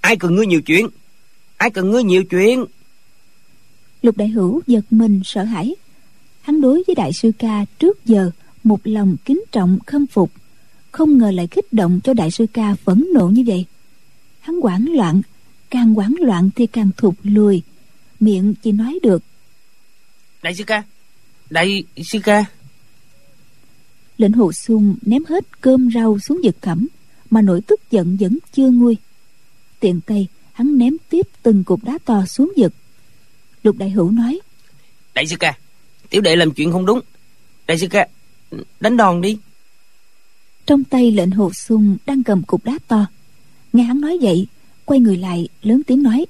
[0.00, 0.86] Ai cần ngươi nhiều chuyện?
[1.56, 2.64] Ai cần ngươi nhiều chuyện?
[4.02, 5.74] Lục đại hữu giật mình sợ hãi.
[6.40, 8.30] Hắn đối với đại sư ca trước giờ
[8.64, 10.30] một lòng kính trọng khâm phục
[10.92, 13.64] không ngờ lại kích động cho đại sư ca phẫn nộ như vậy.
[14.40, 15.22] Hắn hoảng loạn
[15.70, 17.62] càng hoảng loạn thì càng thụt lùi
[18.20, 19.22] miệng chỉ nói được.
[20.42, 20.82] Đại sư ca
[21.50, 22.44] đại sư ca.
[24.18, 26.86] Lệnh hồ sung ném hết cơm rau xuống vực thẳm
[27.30, 28.96] mà nỗi tức giận vẫn chưa nguôi.
[29.80, 32.72] Tiện tay hắn ném tiếp từng cục đá to xuống vực.
[33.62, 34.40] Lục đại hữu nói
[35.14, 35.58] đại sư ca
[36.10, 37.00] tiểu đệ làm chuyện không đúng.
[37.66, 38.08] Đại sư ca
[38.80, 39.38] đánh đòn đi
[40.66, 43.06] trong tay lệnh hồ sung đang cầm cục đá to.
[43.72, 44.46] Nghe hắn nói vậy
[44.84, 46.26] quay người lại lớn tiếng nói.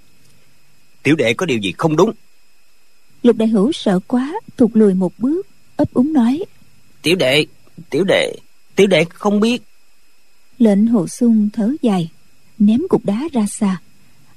[1.03, 2.13] Tiểu đệ có điều gì không đúng?
[3.23, 6.45] Lục đại hữu sợ quá thụt lùi một bước ấp úng nói.
[7.03, 7.47] Tiểu đệ
[7.91, 8.33] tiểu đệ
[8.77, 9.63] tiểu đệ không biết.
[10.59, 12.11] Lệnh hồ sung thở dài
[12.59, 13.81] ném cục đá ra xa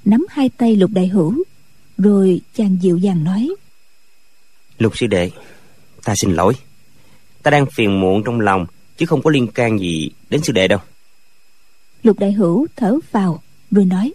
[0.04, 1.44] nắm hai tay lục đại hữu
[1.98, 3.50] rồi chàng dịu dàng nói.
[4.78, 5.30] Lục sư đệ
[6.04, 6.54] ta xin lỗi.
[7.42, 8.66] Ta đang phiền muộn trong lòng
[8.96, 10.78] chứ không có liên can gì đến sư đệ đâu.
[12.02, 14.12] Lục đại hữu thở vào rồi nói.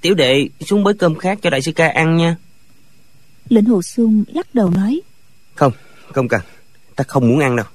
[0.00, 2.36] Tiểu đệ xuống bới cơm khác cho đại sư ca ăn nha.
[3.48, 5.00] Lệnh hồ xuân lắc đầu nói.
[5.54, 5.72] Không
[6.12, 6.40] không cần.
[6.96, 7.66] Ta không muốn ăn đâu.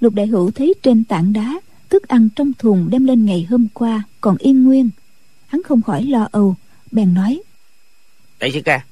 [0.00, 3.66] Lục đại hữu thấy trên tảng đá thức ăn trong thùng đem lên ngày hôm
[3.74, 4.90] qua còn yên nguyên.
[5.46, 6.54] Hắn không khỏi lo âu
[6.90, 7.42] bèn nói.
[8.38, 8.84] Đại sư ca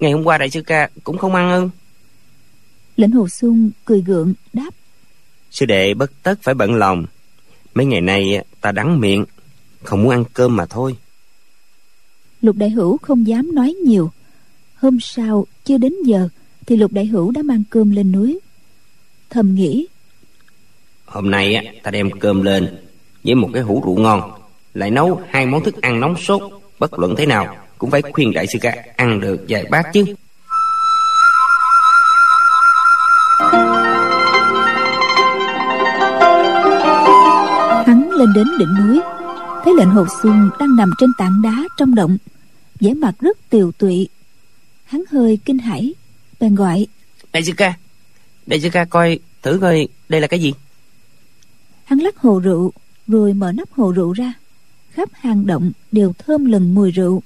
[0.00, 1.68] ngày hôm qua đại sư ca cũng không ăn ư?
[2.96, 4.70] Lệnh hồ xuân cười gượng đáp
[5.52, 7.04] sư đệ bất tất phải bận lòng.
[7.74, 9.24] Mấy ngày nay ta đắng miệng
[9.82, 10.96] không muốn ăn cơm mà thôi.
[12.40, 14.10] Lục đại hữu không dám nói nhiều.
[14.74, 16.28] Hôm sau chưa đến giờ
[16.66, 18.38] thì lục đại hữu đã mang cơm lên núi.
[19.30, 19.86] Thầm nghĩ
[21.12, 22.76] hôm nay ta đem cơm lên
[23.24, 24.30] với một cái hũ rượu ngon
[24.74, 26.42] lại nấu hai món thức ăn nóng sốt
[26.78, 30.04] bất luận thế nào cũng phải khuyên đại sư ca ăn được vài bát chứ
[38.22, 39.00] lên đến đỉnh núi.
[39.64, 42.18] Thấy lệnh hồ xuân đang nằm trên tảng đá trong động
[42.80, 44.08] vẻ mặt rất tiều tụy.
[44.84, 45.94] Hắn hơi kinh hãi
[46.40, 46.86] bèn gọi
[47.32, 47.74] đại sư ca
[48.46, 50.52] đại sư ca coi thử coi đây là cái gì?
[51.84, 52.72] Hắn lắc hồ rượu
[53.08, 54.32] rồi mở nắp hồ rượu ra.
[54.90, 57.22] Khắp hang động đều thơm lừng mùi rượu.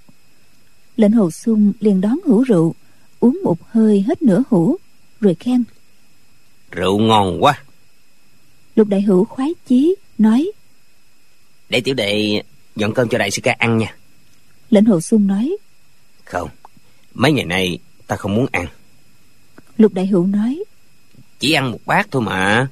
[0.97, 2.75] Lệnh hồ xuân liền đón hũ rượu
[3.21, 4.77] uống một hơi hết nửa hũ
[5.21, 5.65] rồi khen.
[6.71, 7.63] Rượu ngon quá.
[8.77, 10.51] Lục đại hữu khoái chí nói
[11.69, 12.43] để tiểu đệ
[12.77, 13.97] dọn cơm cho đại sư ca ăn nha.
[14.71, 15.57] Lệnh hồ xuân nói.
[16.25, 16.49] Không
[17.15, 18.67] mấy ngày nay ta không muốn ăn.
[19.79, 20.65] Lục đại hữu nói.
[21.39, 22.69] Chỉ ăn một bát thôi mà.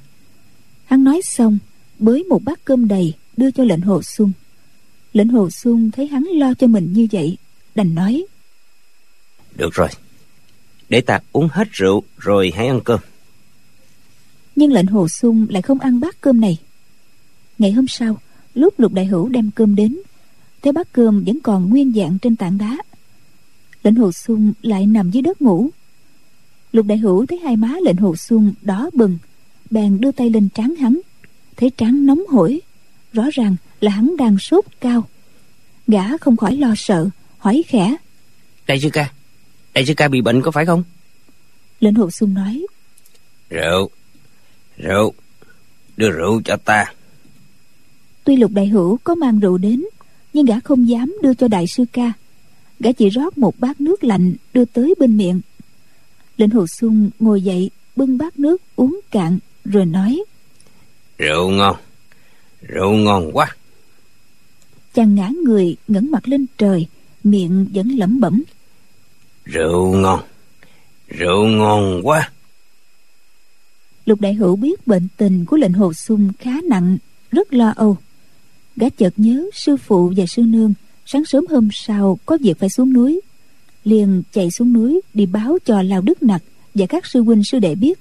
[0.85, 1.57] Hắn nói xong
[1.99, 4.31] bới một bát cơm đầy đưa cho lệnh hồ xuân
[5.15, 7.37] lệnh hồ xuân thấy hắn lo cho mình như vậy
[7.75, 8.25] đành nói.
[9.55, 9.87] Được rồi
[10.89, 12.99] để ta uống hết rượu rồi hãy ăn cơm.
[14.55, 16.57] Nhưng lệnh hồ xuân lại không ăn bát cơm này.
[17.57, 18.17] Ngày hôm sau
[18.55, 19.97] lúc lục đại hữu đem cơm đến
[20.61, 22.77] thấy bát cơm vẫn còn nguyên dạng trên tảng đá
[23.85, 25.69] lệnh hồ xuân lại nằm dưới đất ngủ.
[26.71, 29.17] Lục đại hữu thấy hai má lệnh hồ xuân đỏ bừng
[29.69, 30.99] bèn đưa tay lên trán hắn
[31.57, 32.61] thấy trán nóng hổi
[33.13, 35.07] rõ ràng là hắn đang sốt cao.
[35.87, 37.95] Gã không khỏi lo sợ hỏi khẽ.
[38.67, 39.11] Đại sư ca
[39.73, 40.83] đại sư ca bị bệnh có phải không?
[41.79, 42.65] Lệnh hồ xuân nói.
[43.49, 43.89] Rượu
[44.77, 45.13] rượu
[45.97, 46.93] đưa rượu cho ta
[48.25, 49.83] tuy lục đại hữu có mang rượu đến
[50.33, 52.13] nhưng gã không dám đưa cho đại sư ca.
[52.79, 55.41] Gã chỉ rót một bát nước lạnh đưa tới bên miệng.
[56.37, 60.23] Lệnh hồ xuân ngồi dậy bưng bát nước uống cạn rồi nói
[61.17, 61.75] rượu ngon
[62.61, 63.55] rượu ngon quá.
[64.93, 66.87] Chàng ngã người ngẩng mặt lên trời
[67.23, 68.43] miệng vẫn lẩm bẩm.
[69.45, 70.19] Rượu ngon
[71.07, 72.31] rượu ngon quá.
[74.05, 76.97] Lục đại hữu biết bệnh tình của lệnh hồ xuân khá nặng
[77.31, 77.97] rất lo âu
[78.75, 80.73] gã chợt nhớ sư phụ và sư nương,
[81.05, 83.21] sáng sớm hôm sau có việc phải xuống núi.
[83.83, 86.43] Liền chạy xuống núi đi báo cho lao đức nặc
[86.75, 87.99] và các sư huynh sư đệ biết.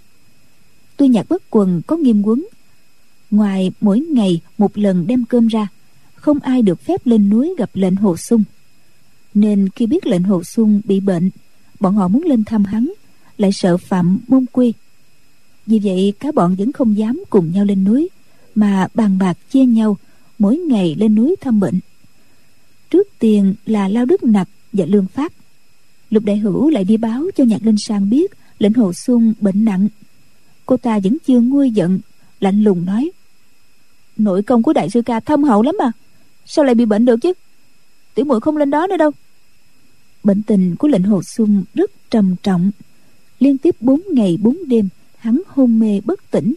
[0.97, 2.47] Tuy nhạc bất quần có nghiêm quấn,
[3.31, 5.69] ngoài mỗi ngày một lần đem cơm ra,
[6.15, 8.45] không ai được phép lên núi gặp lệnh hồ sung.
[9.35, 11.31] Nên khi biết lệnh hồ sung bị bệnh,
[11.81, 12.93] bọn họ muốn lên thăm hắn,
[13.39, 14.73] lại sợ phạm môn quy.
[15.67, 18.09] Vì vậy, cả bọn vẫn không dám cùng nhau lên núi,
[18.55, 19.97] mà bàn bạc chia nhau
[20.39, 21.81] mỗi ngày lên núi thăm bệnh.
[22.91, 25.33] Trước tiên là lao đức nặc và lương phát
[26.15, 29.65] lục đại hữu lại đi báo cho nhạc linh sang biết lệnh hồ xuân bệnh
[29.65, 29.89] nặng.
[30.67, 32.01] Cô ta vẫn chưa nguôi giận,
[32.41, 33.11] lạnh lùng nói,
[34.17, 35.93] nội công của đại sư ca thâm hậu lắm mà,
[36.47, 37.33] sao lại bị bệnh được chứ?
[38.15, 39.11] Tiểu muội không lên đó nữa đâu.
[40.25, 42.71] Bệnh tình của lệnh hồ xuân rất trầm trọng.
[43.41, 46.55] Liên tiếp bốn ngày bốn đêm, hắn hôn mê bất tỉnh.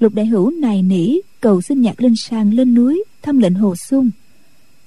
[0.00, 3.74] Lục đại hữu nài nỉ cầu xin nhạc linh sang lên núi, thăm lệnh hồ
[3.76, 4.10] xuân.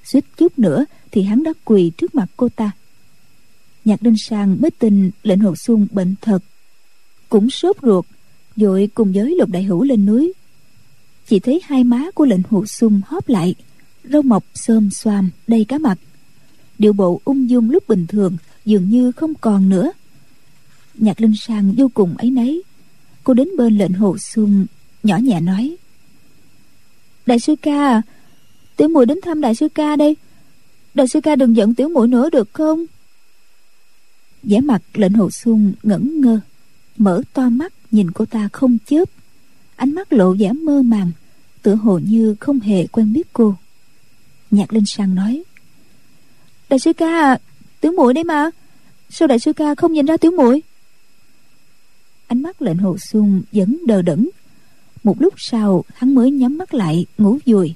[0.03, 2.71] Suýt chút nữa thì hắn đã quỳ trước mặt cô ta.
[3.85, 6.39] Nhạc linh sang mới tin lệnh hồ xuân bệnh thật.
[7.29, 8.05] Cũng sốt ruột,
[8.55, 10.33] vội cùng với lục đại hữu lên núi.
[11.27, 13.55] Chỉ thấy hai má của lệnh hồ xuân hóp lại,
[14.03, 15.99] râu mọc xôm xoàm, đầy cá mặt.
[16.77, 19.91] Điệu bộ ung dung lúc bình thường dường như không còn nữa.
[20.93, 22.63] Nhạc linh sang vô cùng ấy nấy.
[23.23, 24.65] Cô đến bên lệnh hồ xuân,
[25.03, 25.77] nhỏ nhẹ nói
[27.26, 28.01] đại sư ca à,
[28.76, 30.15] tiểu muội đến thăm đại sư ca đây.
[30.93, 32.86] Đại sư ca đừng giận tiểu muội nữa được không?
[34.43, 36.39] Vẻ mặt lệnh hồ xuân ngẩn ngơ
[36.97, 39.09] mở to mắt nhìn cô ta không chớp.
[39.76, 41.11] Ánh mắt lộ vẻ mơ màng
[41.61, 43.55] tựa hồ như không hề quen biết cô.
[44.51, 45.43] Nhạc linh sang nói
[46.74, 47.39] đại sư ca à,
[47.82, 48.49] tiểu muội đấy mà
[49.09, 50.61] sao đại sư ca không nhìn ra tiểu muội?
[52.28, 54.30] Ánh mắt lệnh hồ xuân vẫn đờ đẫn
[55.03, 57.73] một lúc sau, hắn mới nhắm mắt lại, ngủ vùi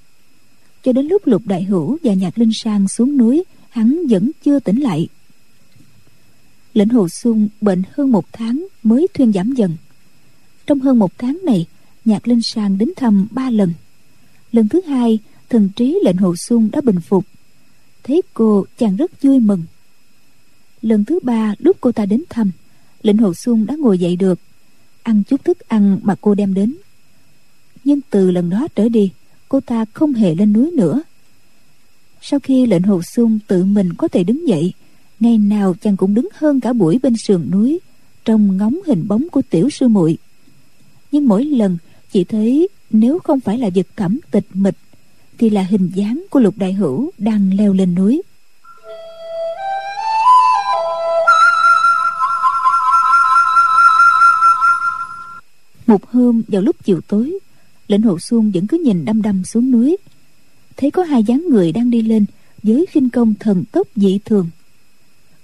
[0.88, 4.59] cho đến lúc lục đại hữu và nhạc linh sang xuống núi, hắn vẫn chưa
[4.59, 5.07] tỉnh lại.
[6.73, 9.78] Lệnh hồ xuân bệnh hơn một tháng mới thuyên giảm dần.
[10.67, 11.65] Trong hơn một tháng này,
[12.05, 13.73] nhạc linh sang đến thăm ba lần.
[14.51, 15.19] Lần thứ hai,
[15.49, 17.25] thần trí lệnh hồ xuân đã bình phục.
[18.03, 19.63] Thấy cô chàng rất vui mừng.
[20.82, 22.51] Lần thứ ba, lúc cô ta đến thăm,
[23.01, 24.39] lệnh hồ xuân đã ngồi dậy được.
[25.03, 26.75] Ăn chút thức ăn mà cô đem đến
[27.88, 29.12] nhưng từ lần đó trở đi,
[29.50, 31.02] cô ta không hề lên núi nữa.
[32.22, 34.74] Sau khi lệnh hồ xung tự mình có thể đứng dậy,
[35.20, 37.80] ngày nào chàng cũng đứng hơn cả buổi bên sườn núi,
[38.26, 40.18] trong ngóng hình bóng của tiểu sư muội.
[41.12, 41.78] Nhưng mỗi lần
[42.12, 44.78] chỉ thấy nếu không phải là vật cẩm tịch mịch,
[45.38, 48.22] thì là hình dáng của lục đại hữu đang leo lên núi.
[55.88, 57.40] Một hôm vào lúc chiều tối
[57.88, 59.98] lệnh hồ xuân vẫn cứ nhìn đăm đăm xuống núi.
[60.78, 62.26] Thấy có hai dáng người đang đi lên
[62.64, 64.50] với khinh công thần tốc dị thường.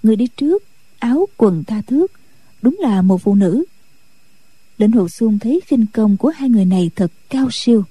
[0.03, 0.63] Người đi trước,
[0.99, 2.11] áo quần tha thước,
[2.61, 3.63] đúng là một phụ nữ.
[4.77, 7.83] Lệnh hồ xuân thấy khinh công của hai người này thật cao siêu.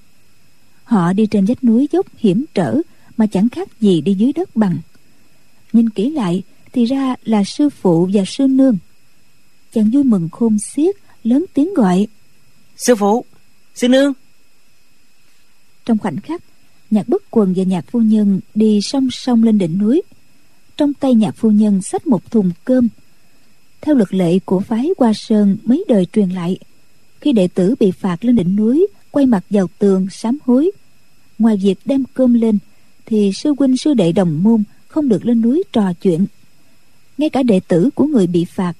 [0.83, 2.77] Họ đi trên vách núi dốc hiểm trở
[3.17, 4.77] mà chẳng khác gì đi dưới đất bằng.
[5.73, 6.43] Nhìn kỹ lại
[6.73, 8.77] thì ra là sư phụ và sư nương.
[9.73, 12.07] Chàng vui mừng khôn xiết, lớn tiếng gọi.
[12.77, 13.25] Sư phụ,
[13.75, 14.13] sư nương
[15.85, 16.43] trong khoảnh khắc,
[16.91, 20.01] nhạc bất quần và nhạc phu nhân đi song song lên đỉnh núi.
[20.77, 22.89] Trong tay nhạc phu nhân xách một thùng cơm.
[23.81, 26.57] Theo luật lệ của phái hoa sơn, mấy đời truyền lại,
[27.21, 30.71] khi đệ tử bị phạt lên đỉnh núi, quay mặt vào tường sám hối.
[31.39, 32.57] Ngoài việc đem cơm lên,
[33.05, 36.25] thì sư huynh, sư đệ đồng môn không được lên núi trò chuyện.
[37.17, 38.73] Ngay cả đệ tử của người bị phạt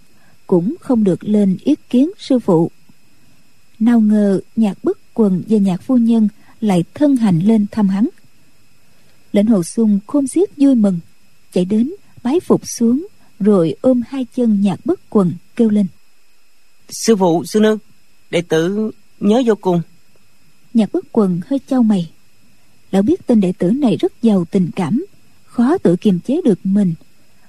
[0.47, 2.72] cũng không được lên ý kiến sư phụ.
[3.80, 6.28] Nào ngờ, nhạc bức quần và nhạc phu nhân
[6.64, 8.09] lại thân hành lên thăm hắn.
[9.32, 10.99] Lệnh hồ sung khôn xiết vui mừng
[11.53, 11.91] chạy đến
[12.24, 13.07] bái phục xuống
[13.39, 15.86] rồi ôm hai chân nhạc bất quần kêu lên.
[16.89, 17.78] Sư phụ sư nương
[18.32, 19.82] đệ tử nhớ vô cùng.
[20.74, 22.11] Nhạc bất quần hơi trao mày.
[22.91, 25.05] Lão biết tên đệ tử này rất giàu tình cảm
[25.45, 26.93] khó tự kiềm chế được mình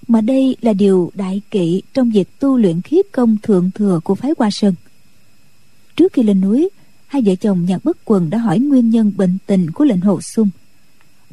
[0.08, 4.14] mà đây là điều đại kỵ trong việc tu luyện khí công thượng thừa của
[4.14, 4.74] phái hoa sơn.
[5.96, 6.70] Trước khi lên núi
[7.14, 10.20] hai vợ chồng nhạc bất quần đã hỏi nguyên nhân bệnh tình của lệnh hồ
[10.20, 10.48] sung.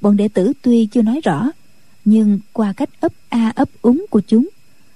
[0.01, 1.51] Bọn đệ tử tuy chưa nói rõ,
[2.05, 4.49] nhưng qua cách ấp a ấp úng của chúng,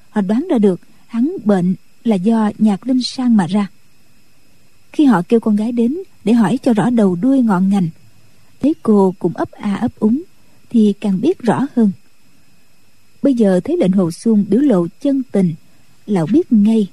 [0.09, 3.67] họ đoán ra được hắn bệnh là do nhạc linh sang mà ra.
[4.91, 7.89] Khi họ kêu con gái đến để hỏi cho rõ đầu đuôi ngọn ngành,
[8.61, 10.21] thấy cô cũng ấp a ấp úng,
[10.69, 11.91] thì càng biết rõ hơn.
[13.23, 15.53] Bây giờ thấy lệnh hồ xuân biểu lộ chân tình,
[16.05, 16.88] lão biết ngay,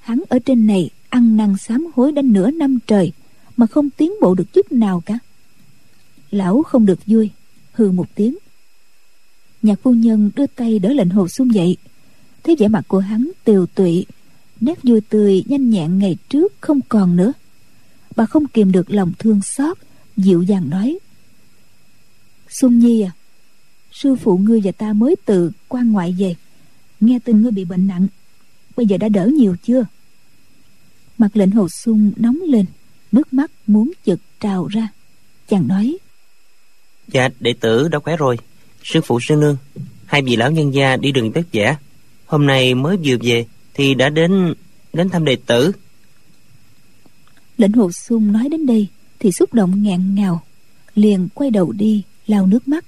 [0.00, 3.12] hắn ở trên này ăn năn sám hối đến nửa năm trời
[3.56, 5.18] mà không tiến bộ được chút nào cả.
[6.30, 7.30] Lão không được vui,
[7.72, 8.36] hừ một tiếng.
[9.62, 11.76] Nhạc phu nhân đưa tay đỡ lệnh hồ xuân dậy.
[12.42, 14.06] Thấy vẻ mặt của hắn tiều tụy,
[14.60, 17.32] nét vui tươi nhanh nhẹn ngày trước không còn nữa.
[18.16, 19.78] Bà không kìm được lòng thương xót,
[20.16, 20.98] dịu dàng nói.
[22.48, 23.12] Xuân nhi à
[23.94, 26.34] sư phụ ngươi và ta mới từ quan ngoại về.
[27.00, 28.06] Nghe tin ngươi bị bệnh nặng,
[28.76, 29.86] bây giờ đã đỡ nhiều chưa?
[31.18, 32.66] Mặt lệnh hồ sung nóng lên
[33.14, 34.88] nước mắt muốn chực trào ra.
[35.48, 35.96] Chàng nói
[37.08, 38.38] dạ đệ tử đã khỏe rồi.
[38.82, 39.56] Sư phụ sư nương
[40.06, 41.76] hai vị lão nhân gia đi đường vất vả.
[42.26, 44.54] Hôm nay mới vừa về thì đã đến
[44.92, 45.72] đến thăm đệ tử.
[47.58, 48.86] Lệnh hồ sung nói đến đây
[49.18, 50.42] thì xúc động ngẹn ngào
[50.94, 52.84] liền quay đầu đi lau nước mắt.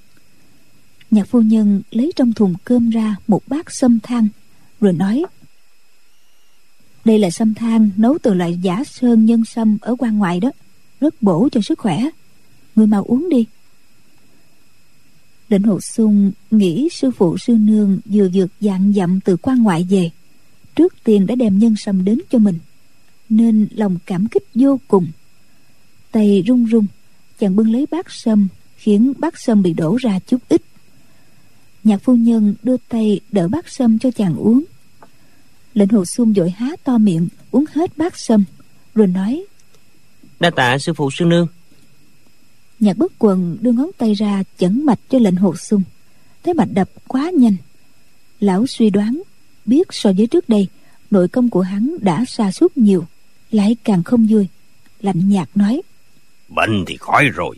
[1.10, 4.28] Nhạc phu nhân lấy trong thùng cơm ra một bát sâm than
[4.80, 5.24] rồi nói
[7.06, 10.50] đây là sâm than nấu từ loại giả sơn nhân sâm ở quan ngoại đó.
[11.00, 12.08] Rất bổ cho sức khỏe.
[12.76, 13.46] Người mau uống đi.
[15.48, 19.86] Lệnh hồ sung nghĩ sư phụ, sư nương vừa vượt dạng dặm từ quan ngoại
[19.90, 20.10] về.
[20.74, 22.58] Trước tiên đã đem nhân sâm đến cho mình,
[23.28, 25.06] nên lòng cảm kích vô cùng.
[26.12, 26.86] Tay run run,
[27.38, 30.62] chàng bưng lấy bát sâm, khiến bát sâm bị đổ ra chút ít.
[31.84, 34.64] Nhạc phu nhân đưa tay đỡ bát sâm cho chàng uống
[35.76, 38.44] lệnh hồ xuân vội há to miệng uống hết bát sâm
[38.94, 39.44] rồi nói
[40.40, 41.46] đa tạ sư phụ sư nương.
[42.80, 45.82] Nhạc bất quần đưa ngón tay ra chẩn mạch cho lệnh hồ xuân
[46.42, 47.56] thấy mạch đập quá nhanh.
[48.40, 49.22] Lão suy đoán
[49.64, 50.68] biết so với trước đây
[51.10, 53.06] nội công của hắn đã xa suốt nhiều
[53.50, 54.48] lại càng không vui.
[55.00, 55.82] Lạnh nhạt nói
[56.48, 57.56] bệnh thì khỏi rồi.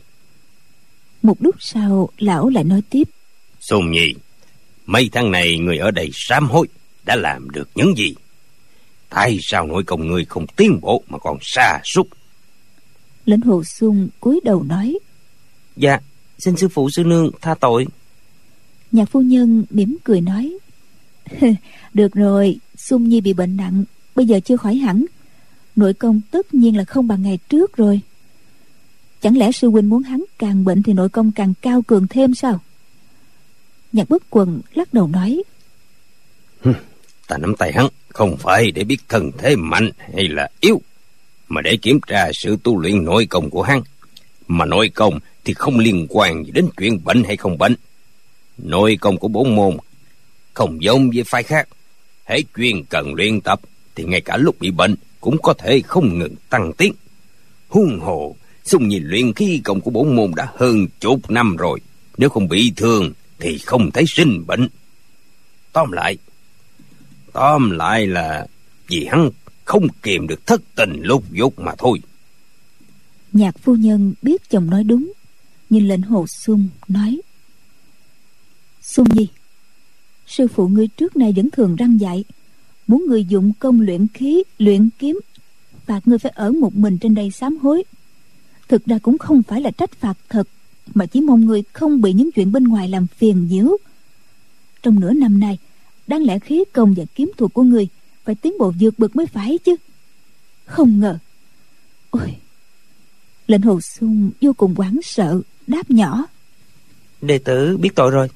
[1.22, 3.08] Một lúc sau lão lại nói tiếp
[3.60, 4.14] Xuân Nhi
[4.86, 6.68] Mấy tháng này người ở đây sám hối
[7.08, 8.14] Đã làm được những gì.
[9.08, 12.06] Tại sao nội công người không tiến bộ Mà còn xa sút?
[13.24, 14.98] Lệnh hồ xuân cúi đầu nói.
[15.76, 15.98] Dạ
[16.38, 17.86] Xin sư phụ sư nương tha tội.
[18.92, 20.58] Nhạc phu nhân mỉm cười nói.
[21.94, 23.84] Được rồi Xuân Nhi bị bệnh nặng
[24.14, 25.04] Bây giờ chưa khỏi hẳn.
[25.76, 28.00] Nội công tất nhiên là không bằng ngày trước rồi.
[29.20, 32.34] Chẳng lẽ sư huynh muốn hắn càng bệnh Thì nội công càng cao cường thêm
[32.34, 32.60] sao?
[33.92, 35.42] Nhạc bất quần lắc đầu nói
[37.28, 40.80] Ta nắm tay hắn, Không phải để biết thân thế mạnh hay là yếu,
[41.48, 43.82] Mà để kiểm tra sự tu luyện nội công của hắn.
[44.48, 47.74] Mà nội công thì không liên quan gì đến chuyện bệnh hay không bệnh.
[48.58, 49.76] Nội công của bốn môn
[50.54, 51.68] không giống với phái khác.
[52.24, 53.60] Hễ chuyên cần luyện tập
[53.94, 56.92] thì ngay cả lúc bị bệnh cũng có thể không ngừng tăng tiến.
[57.68, 61.80] Huân hồ, xung nhìn luyện khí công của bốn môn đã hơn chục năm rồi.
[62.18, 64.68] Nếu không bị thương thì không thấy sinh bệnh.
[65.72, 66.16] Tóm lại
[67.32, 68.46] tóm lại là
[68.88, 69.30] vì hắn
[69.64, 72.00] không kìm được thất tình lúc dục mà thôi.
[73.32, 75.12] Nhạc phu nhân biết chồng nói đúng
[75.70, 77.20] nhìn lệnh hồ sung nói,
[78.82, 79.28] sung nhi,
[80.26, 82.24] sư phụ ngươi trước nay vẫn thường răng dạy,
[82.86, 85.20] muốn người dụng công luyện khí, luyện kiếm,
[85.86, 87.84] phạt ngươi phải ở một mình trên đây sám hối.
[88.68, 90.48] Thực ra cũng không phải là trách phạt thật,
[90.94, 93.76] mà chỉ mong người không bị những chuyện bên ngoài làm phiền nhiễu.
[94.82, 95.58] Trong nửa năm nay
[96.08, 97.88] đáng lẽ khí công và kiếm thuật của người
[98.24, 99.76] phải tiến bộ vượt bậc mới phải chứ.
[100.64, 101.18] Không ngờ.
[102.10, 102.36] Ôi.
[103.46, 106.24] Lệnh hồ sung vô cùng hoảng sợ đáp nhỏ.
[107.20, 108.28] Đệ tử biết tội rồi.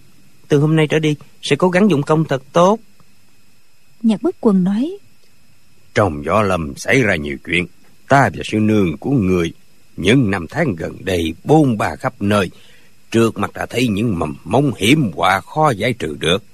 [0.49, 2.79] Từ hôm nay trở đi sẽ cố gắng dụng công thật tốt.
[4.03, 4.99] Nhạc bất quần nói.
[5.95, 7.67] Trong võ lâm xảy ra nhiều chuyện
[8.09, 9.53] ta và sư nương của người
[9.97, 12.51] những năm tháng gần đây bôn ba khắp nơi
[13.11, 16.45] trước mặt đã thấy những mầm mông hiểm họa khó giải trừ được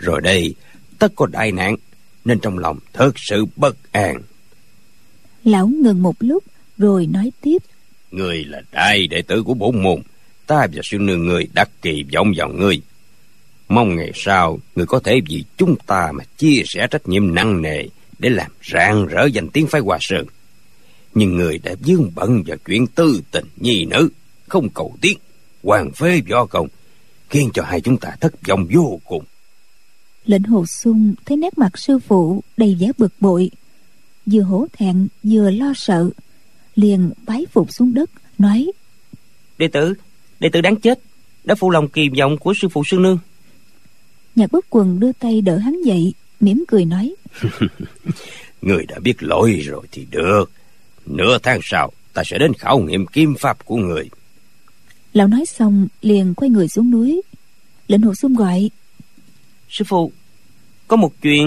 [0.00, 0.54] rồi đây
[0.98, 1.76] tất có đại nạn
[2.24, 4.22] nên trong lòng thật sự bất an.
[5.44, 6.44] Lão ngừng một lúc
[6.78, 7.58] rồi nói tiếp.
[8.10, 10.02] Người là đại đệ tử của bổn môn
[10.46, 12.80] ta và sư nương người đặt kỳ vọng vào ngươi.
[13.68, 17.62] Mong ngày sau người có thể vì chúng ta mà chia sẻ trách nhiệm nặng
[17.62, 17.82] nề
[18.18, 20.26] để làm rạng rỡ danh tiếng phái hòa sơn.
[21.14, 24.08] Nhưng người đã dương bận vào chuyện tư tình nhi nữ
[24.48, 25.18] không cầu tiến
[25.62, 26.68] hoàng phế võ công
[27.28, 29.24] khiến cho hai chúng ta thất vọng vô cùng
[30.30, 33.50] lệnh hồ sung thấy nét mặt sư phụ đầy vẻ bực bội.
[34.26, 36.10] Vừa hổ thẹn vừa lo sợ.
[36.74, 38.72] Liền bái phục xuống đất nói
[39.58, 39.94] đệ tử
[40.40, 41.00] đệ tử đáng chết
[41.44, 43.18] đã phụ lòng kỳ vọng của sư phụ sư nương.
[44.34, 47.14] Nhạc bất quần đưa tay đỡ hắn dậy mỉm cười nói
[48.62, 50.50] người đã biết lỗi rồi thì được.
[51.06, 54.08] Nửa tháng sau ta sẽ đến khảo nghiệm kim pháp của người.
[55.12, 57.22] Lão nói xong liền quay người xuống núi.
[57.88, 58.70] Lệnh hồ xung gọi
[59.68, 60.12] sư phụ
[60.90, 61.46] có một chuyện.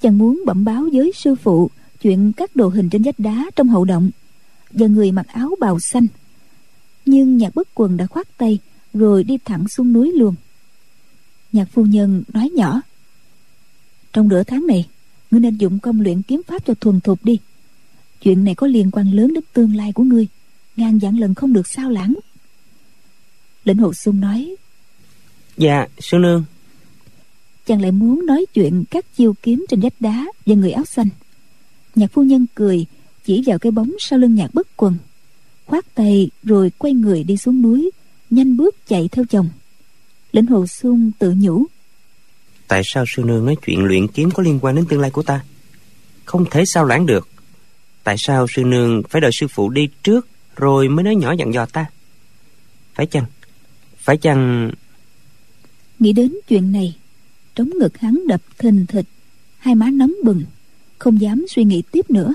[0.00, 1.70] Chàng muốn bẩm báo với sư phụ
[2.02, 4.10] chuyện các đồ hình trên vách đá trong hậu động
[4.70, 6.06] và người mặc áo bào xanh.
[7.06, 8.58] Nhưng nhạc bất quần đã khoát tay
[8.94, 10.34] rồi đi thẳng xuống núi luôn.
[11.52, 12.80] Nhạc phu nhân nói nhỏ
[14.12, 14.88] trong nửa tháng này
[15.30, 17.38] ngươi nên dụng công luyện kiếm pháp cho thuần thục đi.
[18.20, 20.26] Chuyện này có liên quan lớn đến tương lai của ngươi
[20.76, 22.14] ngàn vạn lần không được sao lãng.
[23.64, 24.56] Lệnh hồ sung nói
[25.56, 26.44] dạ sư nương
[27.66, 31.08] chàng lại muốn nói chuyện các chiêu kiếm trên vách đá và người áo xanh.
[31.94, 32.86] Nhạc phu nhân cười
[33.24, 34.96] chỉ vào cái bóng sau lưng nhạc bất quần.
[35.66, 37.90] Khoát tay rồi quay người đi xuống núi
[38.30, 39.48] nhanh bước chạy theo chồng.
[40.32, 41.64] Lệnh hồ sung tự nhủ.
[42.68, 45.22] Tại sao sư nương nói chuyện luyện kiếm có liên quan đến tương lai của
[45.22, 45.44] ta?
[46.24, 47.28] Không thể sao lãng được.
[48.04, 51.54] Tại sao sư nương phải đợi sư phụ đi trước rồi mới nói nhỏ dặn
[51.54, 51.86] dò ta?
[52.94, 53.24] Phải chăng?
[53.96, 54.70] Phải chăng?
[55.98, 56.96] Nghĩ đến chuyện này
[57.54, 59.06] trống ngực hắn đập thình thịch.
[59.58, 60.44] Hai má nóng bừng,
[60.98, 62.34] không dám suy nghĩ tiếp nữa.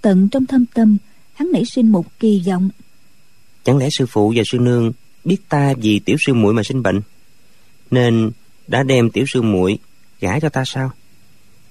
[0.00, 0.96] Tận trong thâm tâm,
[1.34, 2.70] hắn nảy sinh một kỳ vọng.
[3.64, 4.92] Chẳng lẽ sư phụ và sư nương
[5.24, 7.00] biết ta vì tiểu sư muội mà sinh bệnh?
[7.90, 8.30] Nên
[8.66, 9.78] đã đem tiểu sư muội
[10.20, 10.90] gả cho ta sao?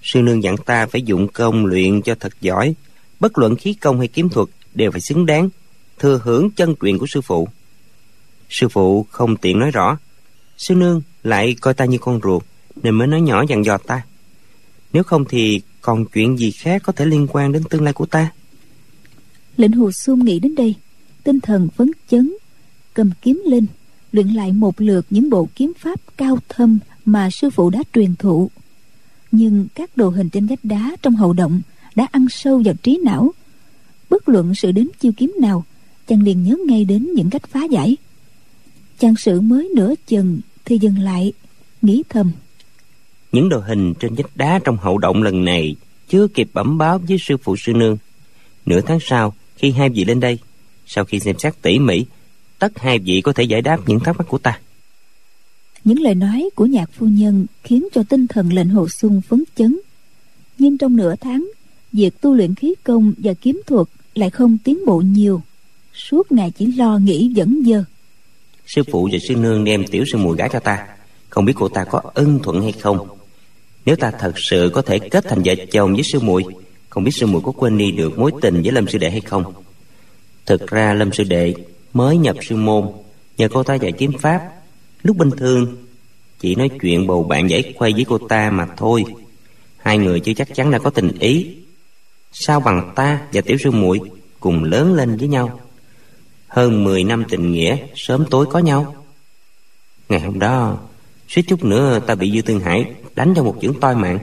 [0.02, 2.74] Sư nương dặn ta phải dụng công luyện cho thật giỏi.
[3.20, 5.50] Bất luận khí công hay kiếm thuật đều phải xứng đáng,
[6.00, 7.48] thừa hưởng chân truyền của sư phụ.
[8.50, 9.98] Sư phụ không tiện nói rõ.
[10.58, 12.44] Sư nương lại coi ta như con ruột,
[12.84, 14.02] nên mới nói nhỏ dặn dò ta.
[14.94, 18.06] Nếu không thì còn chuyện gì khác có thể liên quan đến tương lai của
[18.06, 18.32] ta?
[19.58, 20.76] Lệnh hồ xuông nghĩ đến đây,
[21.24, 22.34] tinh thần phấn chấn,
[22.94, 23.66] cầm kiếm lên,
[24.12, 28.16] luyện lại một lượt những bộ kiếm pháp cao thâm mà sư phụ đã truyền
[28.16, 28.52] thụ.
[29.32, 31.62] Nhưng các đồ hình trên vách đá trong hậu động
[31.96, 33.32] đã ăn sâu vào trí não.
[34.10, 35.64] Bất luận sự đến chiêu kiếm nào,
[36.08, 37.98] chàng liền nhớ ngay đến những cách phá giải.
[39.00, 41.34] Chàng sự mới nửa chừng thì dừng lại
[41.82, 42.32] nghĩ thầm.
[43.32, 45.76] Những đồ hình trên vách đá trong hậu động lần này
[46.10, 47.98] chưa kịp bẩm báo với sư phụ sư nương.
[48.66, 50.40] Nửa tháng sau khi hai vị lên đây
[50.86, 52.06] sau khi xem xét tỉ mỉ
[52.60, 54.60] tất hai vị có thể giải đáp những thắc mắc của ta.
[55.84, 59.44] Những lời nói của nhạc phu nhân khiến cho tinh thần lệnh hồ xuân phấn
[59.56, 59.80] chấn.
[60.58, 61.50] Nhưng trong nửa tháng
[61.94, 65.42] việc tu luyện khí công và kiếm thuật lại không tiến bộ nhiều.
[65.94, 67.84] Suốt ngày chỉ lo nghĩ dẫn dơ
[68.68, 70.88] sư phụ và sư nương đem tiểu sư muội gái cho ta.
[71.30, 73.08] Không biết cô ta có ân thuận hay không?
[73.86, 76.44] Nếu ta thật sự có thể kết thành vợ chồng với sư muội,
[76.90, 79.22] không biết sư muội có quên đi được mối tình với lâm sư đệ hay
[79.22, 79.54] không?
[80.46, 81.54] Thực ra lâm sư đệ
[81.94, 82.92] mới nhập sư môn,
[83.38, 84.42] nhờ cô ta dạy kiếm pháp.
[85.04, 85.78] Lúc bình thường,
[86.40, 89.04] chỉ nói chuyện bầu bạn giải khuây với cô ta mà thôi.
[89.78, 91.56] Hai người chưa chắc chắn đã có tình ý.
[92.32, 94.00] Sao bằng ta và tiểu sư muội
[94.40, 95.60] cùng lớn lên với nhau?
[96.48, 98.96] Hơn 10 năm tình nghĩa, sớm tối có nhau.
[100.10, 100.78] Ngày hôm đó,
[101.28, 102.86] suýt chút nữa ta bị dư tương hải
[103.16, 104.20] đánh cho một chưởng toi mạng.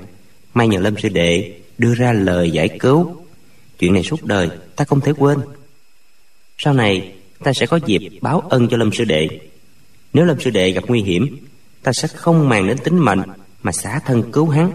[0.54, 3.16] May nhờ lâm sư đệ đưa ra lời giải cứu.
[3.78, 5.38] Chuyện này suốt đời, ta không thể quên.
[6.58, 7.12] Sau này,
[7.42, 9.28] ta sẽ có dịp báo ân cho lâm sư đệ.
[10.12, 11.36] Nếu lâm sư đệ gặp nguy hiểm,
[11.82, 13.22] ta sẽ không màng đến tính mệnh
[13.62, 14.70] mà xả thân cứu hắn.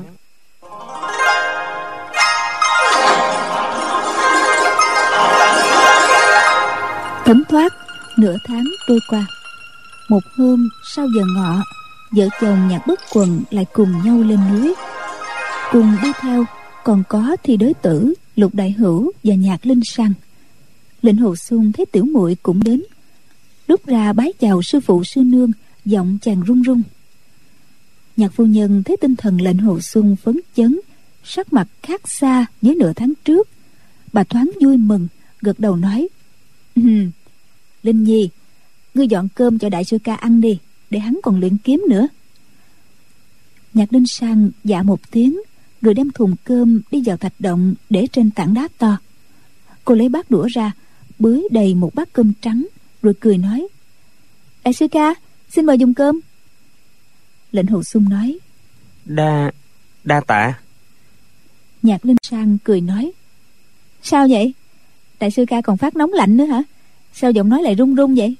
[7.29, 7.73] Thấm thoát,
[8.17, 9.27] nửa tháng trôi qua.
[10.09, 11.63] Một hôm, sau giờ ngọ,
[12.11, 14.73] vợ chồng nhạc bất quần lại cùng nhau lên núi.
[15.71, 16.45] Cùng đi theo,
[16.83, 20.13] còn có thi đối tử, lục đại hữu và nhạc linh sang.
[21.01, 22.83] Lệnh hồ xuân thấy tiểu muội cũng đến.
[23.67, 25.51] Lúc ra bái chào sư phụ, sư nương,
[25.85, 26.81] giọng chàng run run.
[28.17, 30.79] Nhạc phu nhân thấy tinh thần lệnh hồ xuân phấn chấn,
[31.23, 33.47] sắc mặt khác xa với nửa tháng trước.
[34.13, 35.07] Bà thoáng vui mừng,
[35.41, 36.07] gật đầu nói
[37.83, 38.29] linh nhi
[38.93, 40.59] ngươi dọn cơm cho đại sư ca ăn đi
[40.89, 42.07] để hắn còn luyện kiếm nữa.
[43.73, 45.39] Nhạc linh sang dạ một tiếng
[45.81, 48.97] rồi đem thùng cơm đi vào thạch động để trên tảng đá to.
[49.85, 50.71] Cô lấy bát đũa ra
[51.19, 52.67] bới đầy một bát cơm trắng
[53.01, 53.67] rồi cười nói
[54.63, 55.13] đại sư ca
[55.49, 56.19] xin mời dùng cơm.
[57.51, 58.39] Lệnh hồ sung nói
[59.05, 59.51] đa
[60.03, 60.59] đa tạ.
[61.81, 63.11] Nhạc linh sang cười nói
[64.01, 64.53] sao vậy?
[65.19, 66.63] Đại sư ca còn phát nóng lạnh nữa hả
[67.13, 68.35] sao giọng nói lại run run vậy?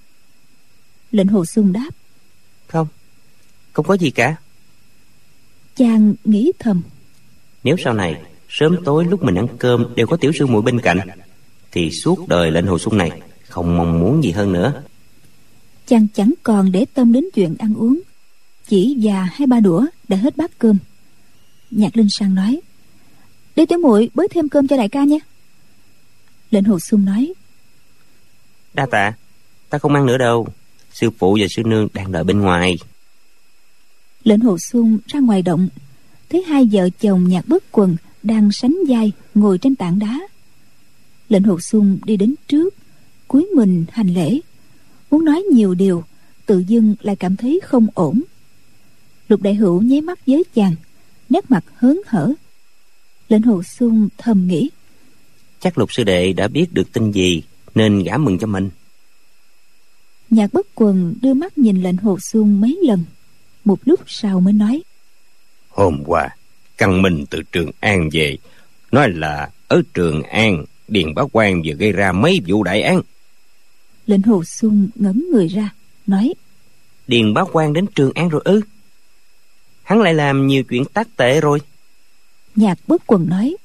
[1.12, 1.90] Lệnh hồ sung đáp.
[2.68, 2.88] Không
[3.74, 4.36] không có gì cả.
[5.76, 6.82] Chàng nghĩ thầm.
[7.64, 10.80] Nếu sau này sớm tối lúc mình ăn cơm đều có tiểu sư muội bên
[10.82, 11.00] cạnh
[11.72, 14.84] thì suốt đời lệnh hồ sung này không mong muốn gì hơn nữa.
[15.88, 18.02] Chàng chẳng còn để tâm đến chuyện ăn uống.
[18.68, 20.78] Chỉ già hai ba đũa đã hết bát cơm.
[21.72, 22.62] Nhạc linh sang nói
[23.56, 25.20] để tiểu muội bới thêm cơm cho đại ca nhé
[26.52, 27.34] lệnh hồ sung nói
[28.80, 29.14] đa tạ.
[29.70, 30.48] Ta không ăn nữa đâu.
[30.94, 32.78] Sư phụ và sư nương đang đợi bên ngoài.
[34.24, 35.70] Lệnh hồ sung ra ngoài động.
[36.30, 40.20] Thấy hai vợ chồng nhạc bất quần đang sánh vai ngồi trên tảng đá.
[41.30, 42.74] Lệnh hồ sung đi đến trước.
[43.28, 44.40] Cúi mình hành lễ.
[45.12, 46.04] Muốn nói nhiều điều
[46.46, 48.22] tự dưng lại cảm thấy không ổn.
[49.28, 50.76] Lục đại hữu nháy mắt với chàng
[51.30, 52.34] nét mặt hớn hở.
[53.30, 54.70] Lệnh hồ sung thầm nghĩ
[55.60, 57.44] chắc lục sư đệ đã biết được tin gì
[57.76, 58.70] nên gả mừng cho mình.
[60.30, 63.06] Nhạc bất quần đưa mắt nhìn lệnh hồ sung mấy lần.
[63.66, 64.84] Một lúc sau mới nói.
[65.70, 66.30] Hôm qua
[66.78, 68.38] căn minh từ trường an về
[68.92, 73.02] nói là ở trường an điền bá quan vừa gây ra mấy vụ đại án.
[74.06, 75.70] Lệnh hồ sung ngẩn người ra
[76.08, 76.34] nói.
[77.08, 78.62] Điền bá quan đến trường an rồi ư?
[79.84, 81.60] Hắn lại làm nhiều chuyện tác tệ rồi.
[82.56, 83.56] Nhạc bất quần nói.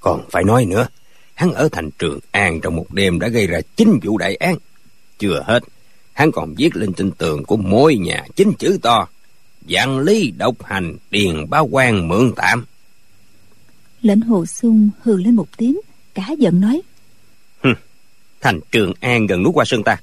[0.00, 0.88] Còn phải nói nữa
[1.40, 4.56] hắn ở thành trường an trong một đêm đã gây ra chín vụ đại án.
[5.18, 5.60] Chưa hết
[6.12, 9.08] hắn còn viết lên trên tường của mỗi nhà chín chữ to
[9.68, 12.64] dạng lý độc hành điền bá quan mượn tạm.
[14.02, 15.80] Lệnh hồ sung hừ lên một tiếng
[16.14, 16.82] cả giận nói
[18.40, 19.96] thành trường an gần núi qua sơn ta.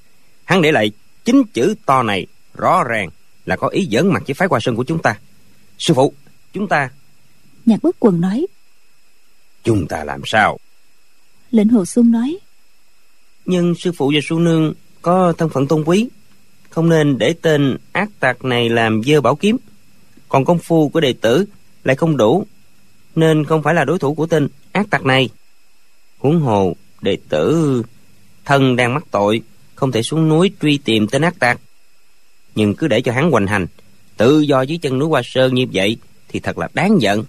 [0.45, 0.91] Hắn để lại
[1.25, 3.09] chín chữ to này rõ ràng
[3.45, 5.19] là có ý dẫn mặt với phái qua sơn của chúng ta.
[5.77, 6.13] Sư phụ
[6.53, 6.89] chúng ta
[7.65, 8.47] nhạc bất quần nói
[9.63, 10.57] chúng ta làm sao
[11.51, 12.37] lệnh hồ sung nói.
[13.45, 16.07] Nhưng sư phụ và su nương có thân phận tôn quý
[16.69, 19.57] không nên để tên ác tặc này làm dơ bảo kiếm.
[20.29, 21.45] Còn công phu của đệ tử
[21.83, 22.45] lại không đủ
[23.15, 25.29] nên không phải là đối thủ của tên ác tặc này.
[26.17, 27.83] Huống hồ đệ tử
[28.45, 29.41] thân đang mắc tội
[29.75, 31.59] không thể xuống núi truy tìm tên ác tặc.
[32.55, 33.67] Nhưng cứ để cho hắn hoành hành
[34.17, 37.23] tự do dưới chân núi hoa sơn như vậy thì thật là đáng giận.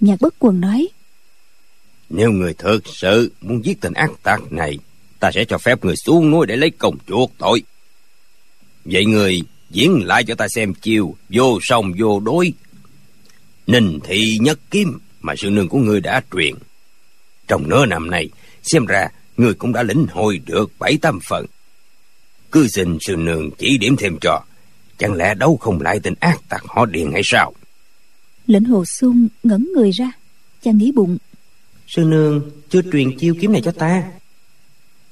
[0.00, 0.88] Nhạc bất quần nói
[2.10, 4.78] nếu người thực sự muốn giết tên ác tặc này,
[5.20, 7.62] ta sẽ cho phép người xuống núi để lấy công chuộc tội.
[8.84, 12.52] Vậy người diễn lại cho ta xem chiêu vô song vô đối.
[13.66, 16.54] Ninh thị nhất kiếm mà sư nương của ngươi đã truyền.
[17.48, 18.28] Trong nửa năm này,
[18.62, 21.46] xem ra ngươi cũng đã lĩnh hội được bảy tam phần.
[22.52, 24.40] Cứ xin sư nương chỉ điểm thêm cho,
[24.98, 27.52] chẳng lẽ đấu không lại tên ác tặc họ điền hay sao?
[28.46, 30.12] Lệnh hồ sung ngẩn người ra,
[30.62, 31.18] chàng nghĩ bụng
[31.86, 34.02] sư nương chưa truyền chiêu kiếm này cho ta.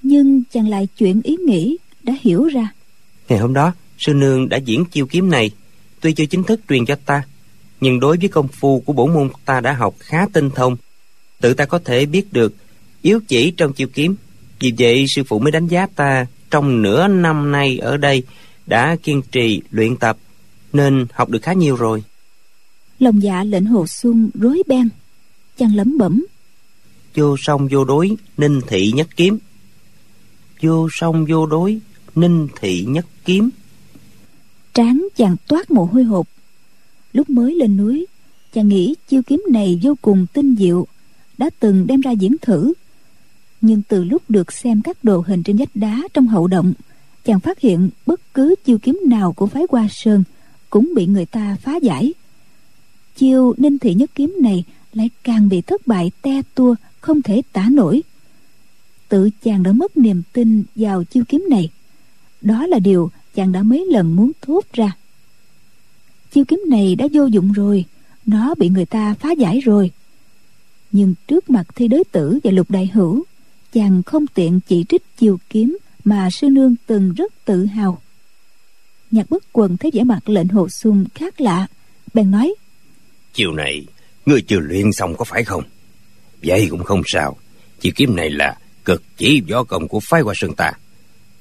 [0.02, 2.72] Nhưng chàng lại chuyển ý nghĩ đã hiểu ra.
[3.28, 5.50] Ngày hôm đó sư nương đã diễn chiêu kiếm này.
[6.00, 7.22] Tuy chưa chính thức truyền cho ta
[7.84, 10.76] nhưng đối với công phu của bổn môn ta đã học khá tinh thông.
[11.40, 12.54] Tự ta có thể biết được
[13.02, 14.16] yếu chỉ trong chiêu kiếm.
[14.60, 18.22] Vì vậy sư phụ mới đánh giá ta trong nửa năm nay ở đây
[18.66, 20.16] đã kiên trì luyện tập
[20.72, 22.02] nên học được khá nhiều rồi.
[22.98, 24.88] Lòng dạ lệnh hồ xuân rối beng
[25.58, 26.26] chàng lẩm bẩm
[27.14, 29.38] vô song vô đối, ninh thị nhất kiếm.
[30.62, 31.80] Vô song vô đối,
[32.14, 33.50] ninh thị nhất kiếm.
[34.74, 36.26] Trán chàng toát mồ hôi hột.
[37.12, 38.06] Lúc mới lên núi,
[38.52, 40.86] chàng nghĩ chiêu kiếm này vô cùng tinh diệu,
[41.38, 42.72] đã từng đem ra diễn thử.
[43.60, 46.72] Nhưng từ lúc được xem các đồ hình trên vách đá trong hậu động,
[47.24, 50.24] chàng phát hiện bất cứ chiêu kiếm nào của phái hoa sơn
[50.70, 52.14] cũng bị người ta phá giải.
[53.16, 56.74] Chiêu ninh thị nhất kiếm này lại càng bị thất bại te tua
[57.04, 58.02] không thể tả nổi.
[59.08, 61.70] Tự chàng đã mất niềm tin vào chiêu kiếm này.
[62.40, 64.96] Đó là điều chàng đã mấy lần muốn thốt ra.
[66.32, 67.84] Chiêu kiếm này đã vô dụng rồi,
[68.26, 69.90] nó bị người ta phá giải rồi.
[70.92, 73.24] Nhưng trước mặt thi đối tử và lục đại hữu,
[73.72, 78.02] chàng không tiện chỉ trích chiêu kiếm mà sư nương từng rất tự hào.
[79.10, 81.66] Nhạc bất quần thấy vẻ mặt lệnh hồ xuân khác lạ,
[82.14, 82.54] bèn nói
[83.32, 83.86] chiều này,
[84.26, 85.64] ngươi chưa luyện xong có phải không?
[86.46, 87.36] Vậy cũng không sao.
[87.80, 90.72] Chiêu kiếm này là cực chỉ võ công của phái hoa sơn ta.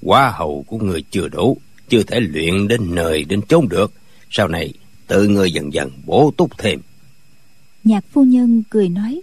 [0.02, 1.58] Quá hậu của người chưa đủ
[1.90, 3.92] chưa thể luyện đến nơi đến chốn được.
[4.30, 4.74] Sau này
[5.08, 6.80] tự ngươi dần dần bổ túc thêm.
[7.84, 9.22] Nhạc phu nhân cười nói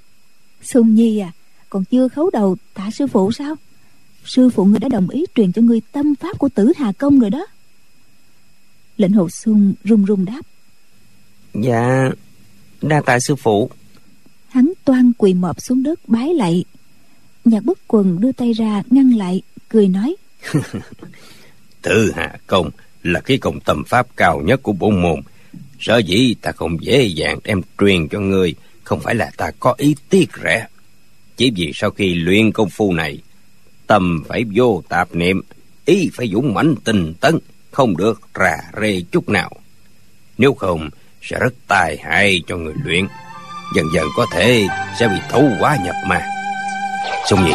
[0.63, 1.33] xuân nhi à
[1.71, 3.55] còn chưa khấu đầu tạ sư phụ sao?
[4.25, 7.21] Sư phụ ngươi đã đồng ý truyền cho ngươi tâm pháp của tử hà công
[7.21, 7.47] rồi đó.
[8.97, 10.41] Lệnh hồ xuân run run đáp
[11.55, 12.11] dạ
[12.83, 13.71] đa tạ sư phụ
[14.51, 16.65] hắn toan quỳ mọp xuống đất bái lạy.
[17.45, 20.17] Nhạc bất quần đưa tay ra ngăn lại, cười nói.
[21.83, 22.71] Tử hà công
[23.03, 25.21] là cái công tâm pháp cao nhất của bổ môn.
[25.81, 29.75] Sở dĩ ta không dễ dàng đem truyền cho ngươi không phải là ta có
[29.79, 30.67] ý tiếc rẻ.
[31.37, 33.19] Chỉ vì sau khi luyện công phu này,
[33.87, 35.43] tâm phải vô tạp niệm,
[35.85, 37.39] ý phải dũng mãnh tinh tấn,
[37.71, 39.51] không được rà rê chút nào.
[40.39, 40.91] Nếu không,
[41.23, 43.07] sẽ rất tai hại cho người luyện
[43.77, 44.67] dần dần có thể
[45.01, 46.21] sẽ bị thấu quá nhập ma.
[47.31, 47.53] Xong nhi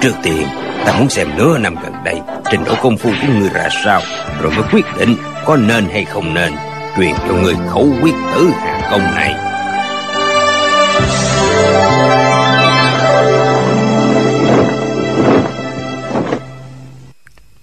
[0.00, 0.46] trước tiên
[0.86, 2.20] ta muốn xem nửa năm gần đây
[2.50, 4.00] trình độ công phu của người ra sao
[4.42, 6.52] rồi mới quyết định có nên hay không nên
[6.96, 9.34] truyền cho người khẩu quyết tử hạ công này.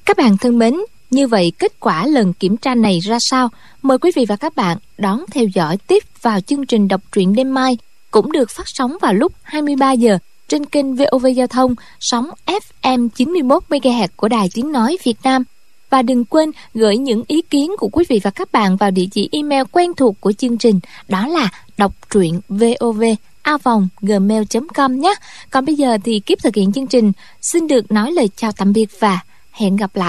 [0.06, 0.74] Các bạn thân mến,
[1.10, 3.50] như vậy, kết quả lần kiểm tra này ra sao?
[3.82, 7.36] Mời quý vị và các bạn đón theo dõi tiếp vào chương trình đọc truyện
[7.36, 7.78] đêm mai,
[8.12, 13.10] cũng được phát sóng vào lúc 23 giờ trên kênh VOV Giao thông, sóng FM
[13.10, 15.44] 91 MHz của Đài Tiếng nói Việt Nam.
[15.90, 19.06] Và đừng quên gửi những ý kiến của quý vị và các bạn vào địa
[19.12, 23.04] chỉ email quen thuộc của chương trình, đó là đọc truyện vov
[23.42, 25.14] a vòng gmail.com nhé.
[25.50, 28.74] Còn bây giờ thì kiếp thực hiện chương trình xin được nói lời chào tạm
[28.74, 29.20] biệt và
[29.52, 30.08] hẹn gặp lại.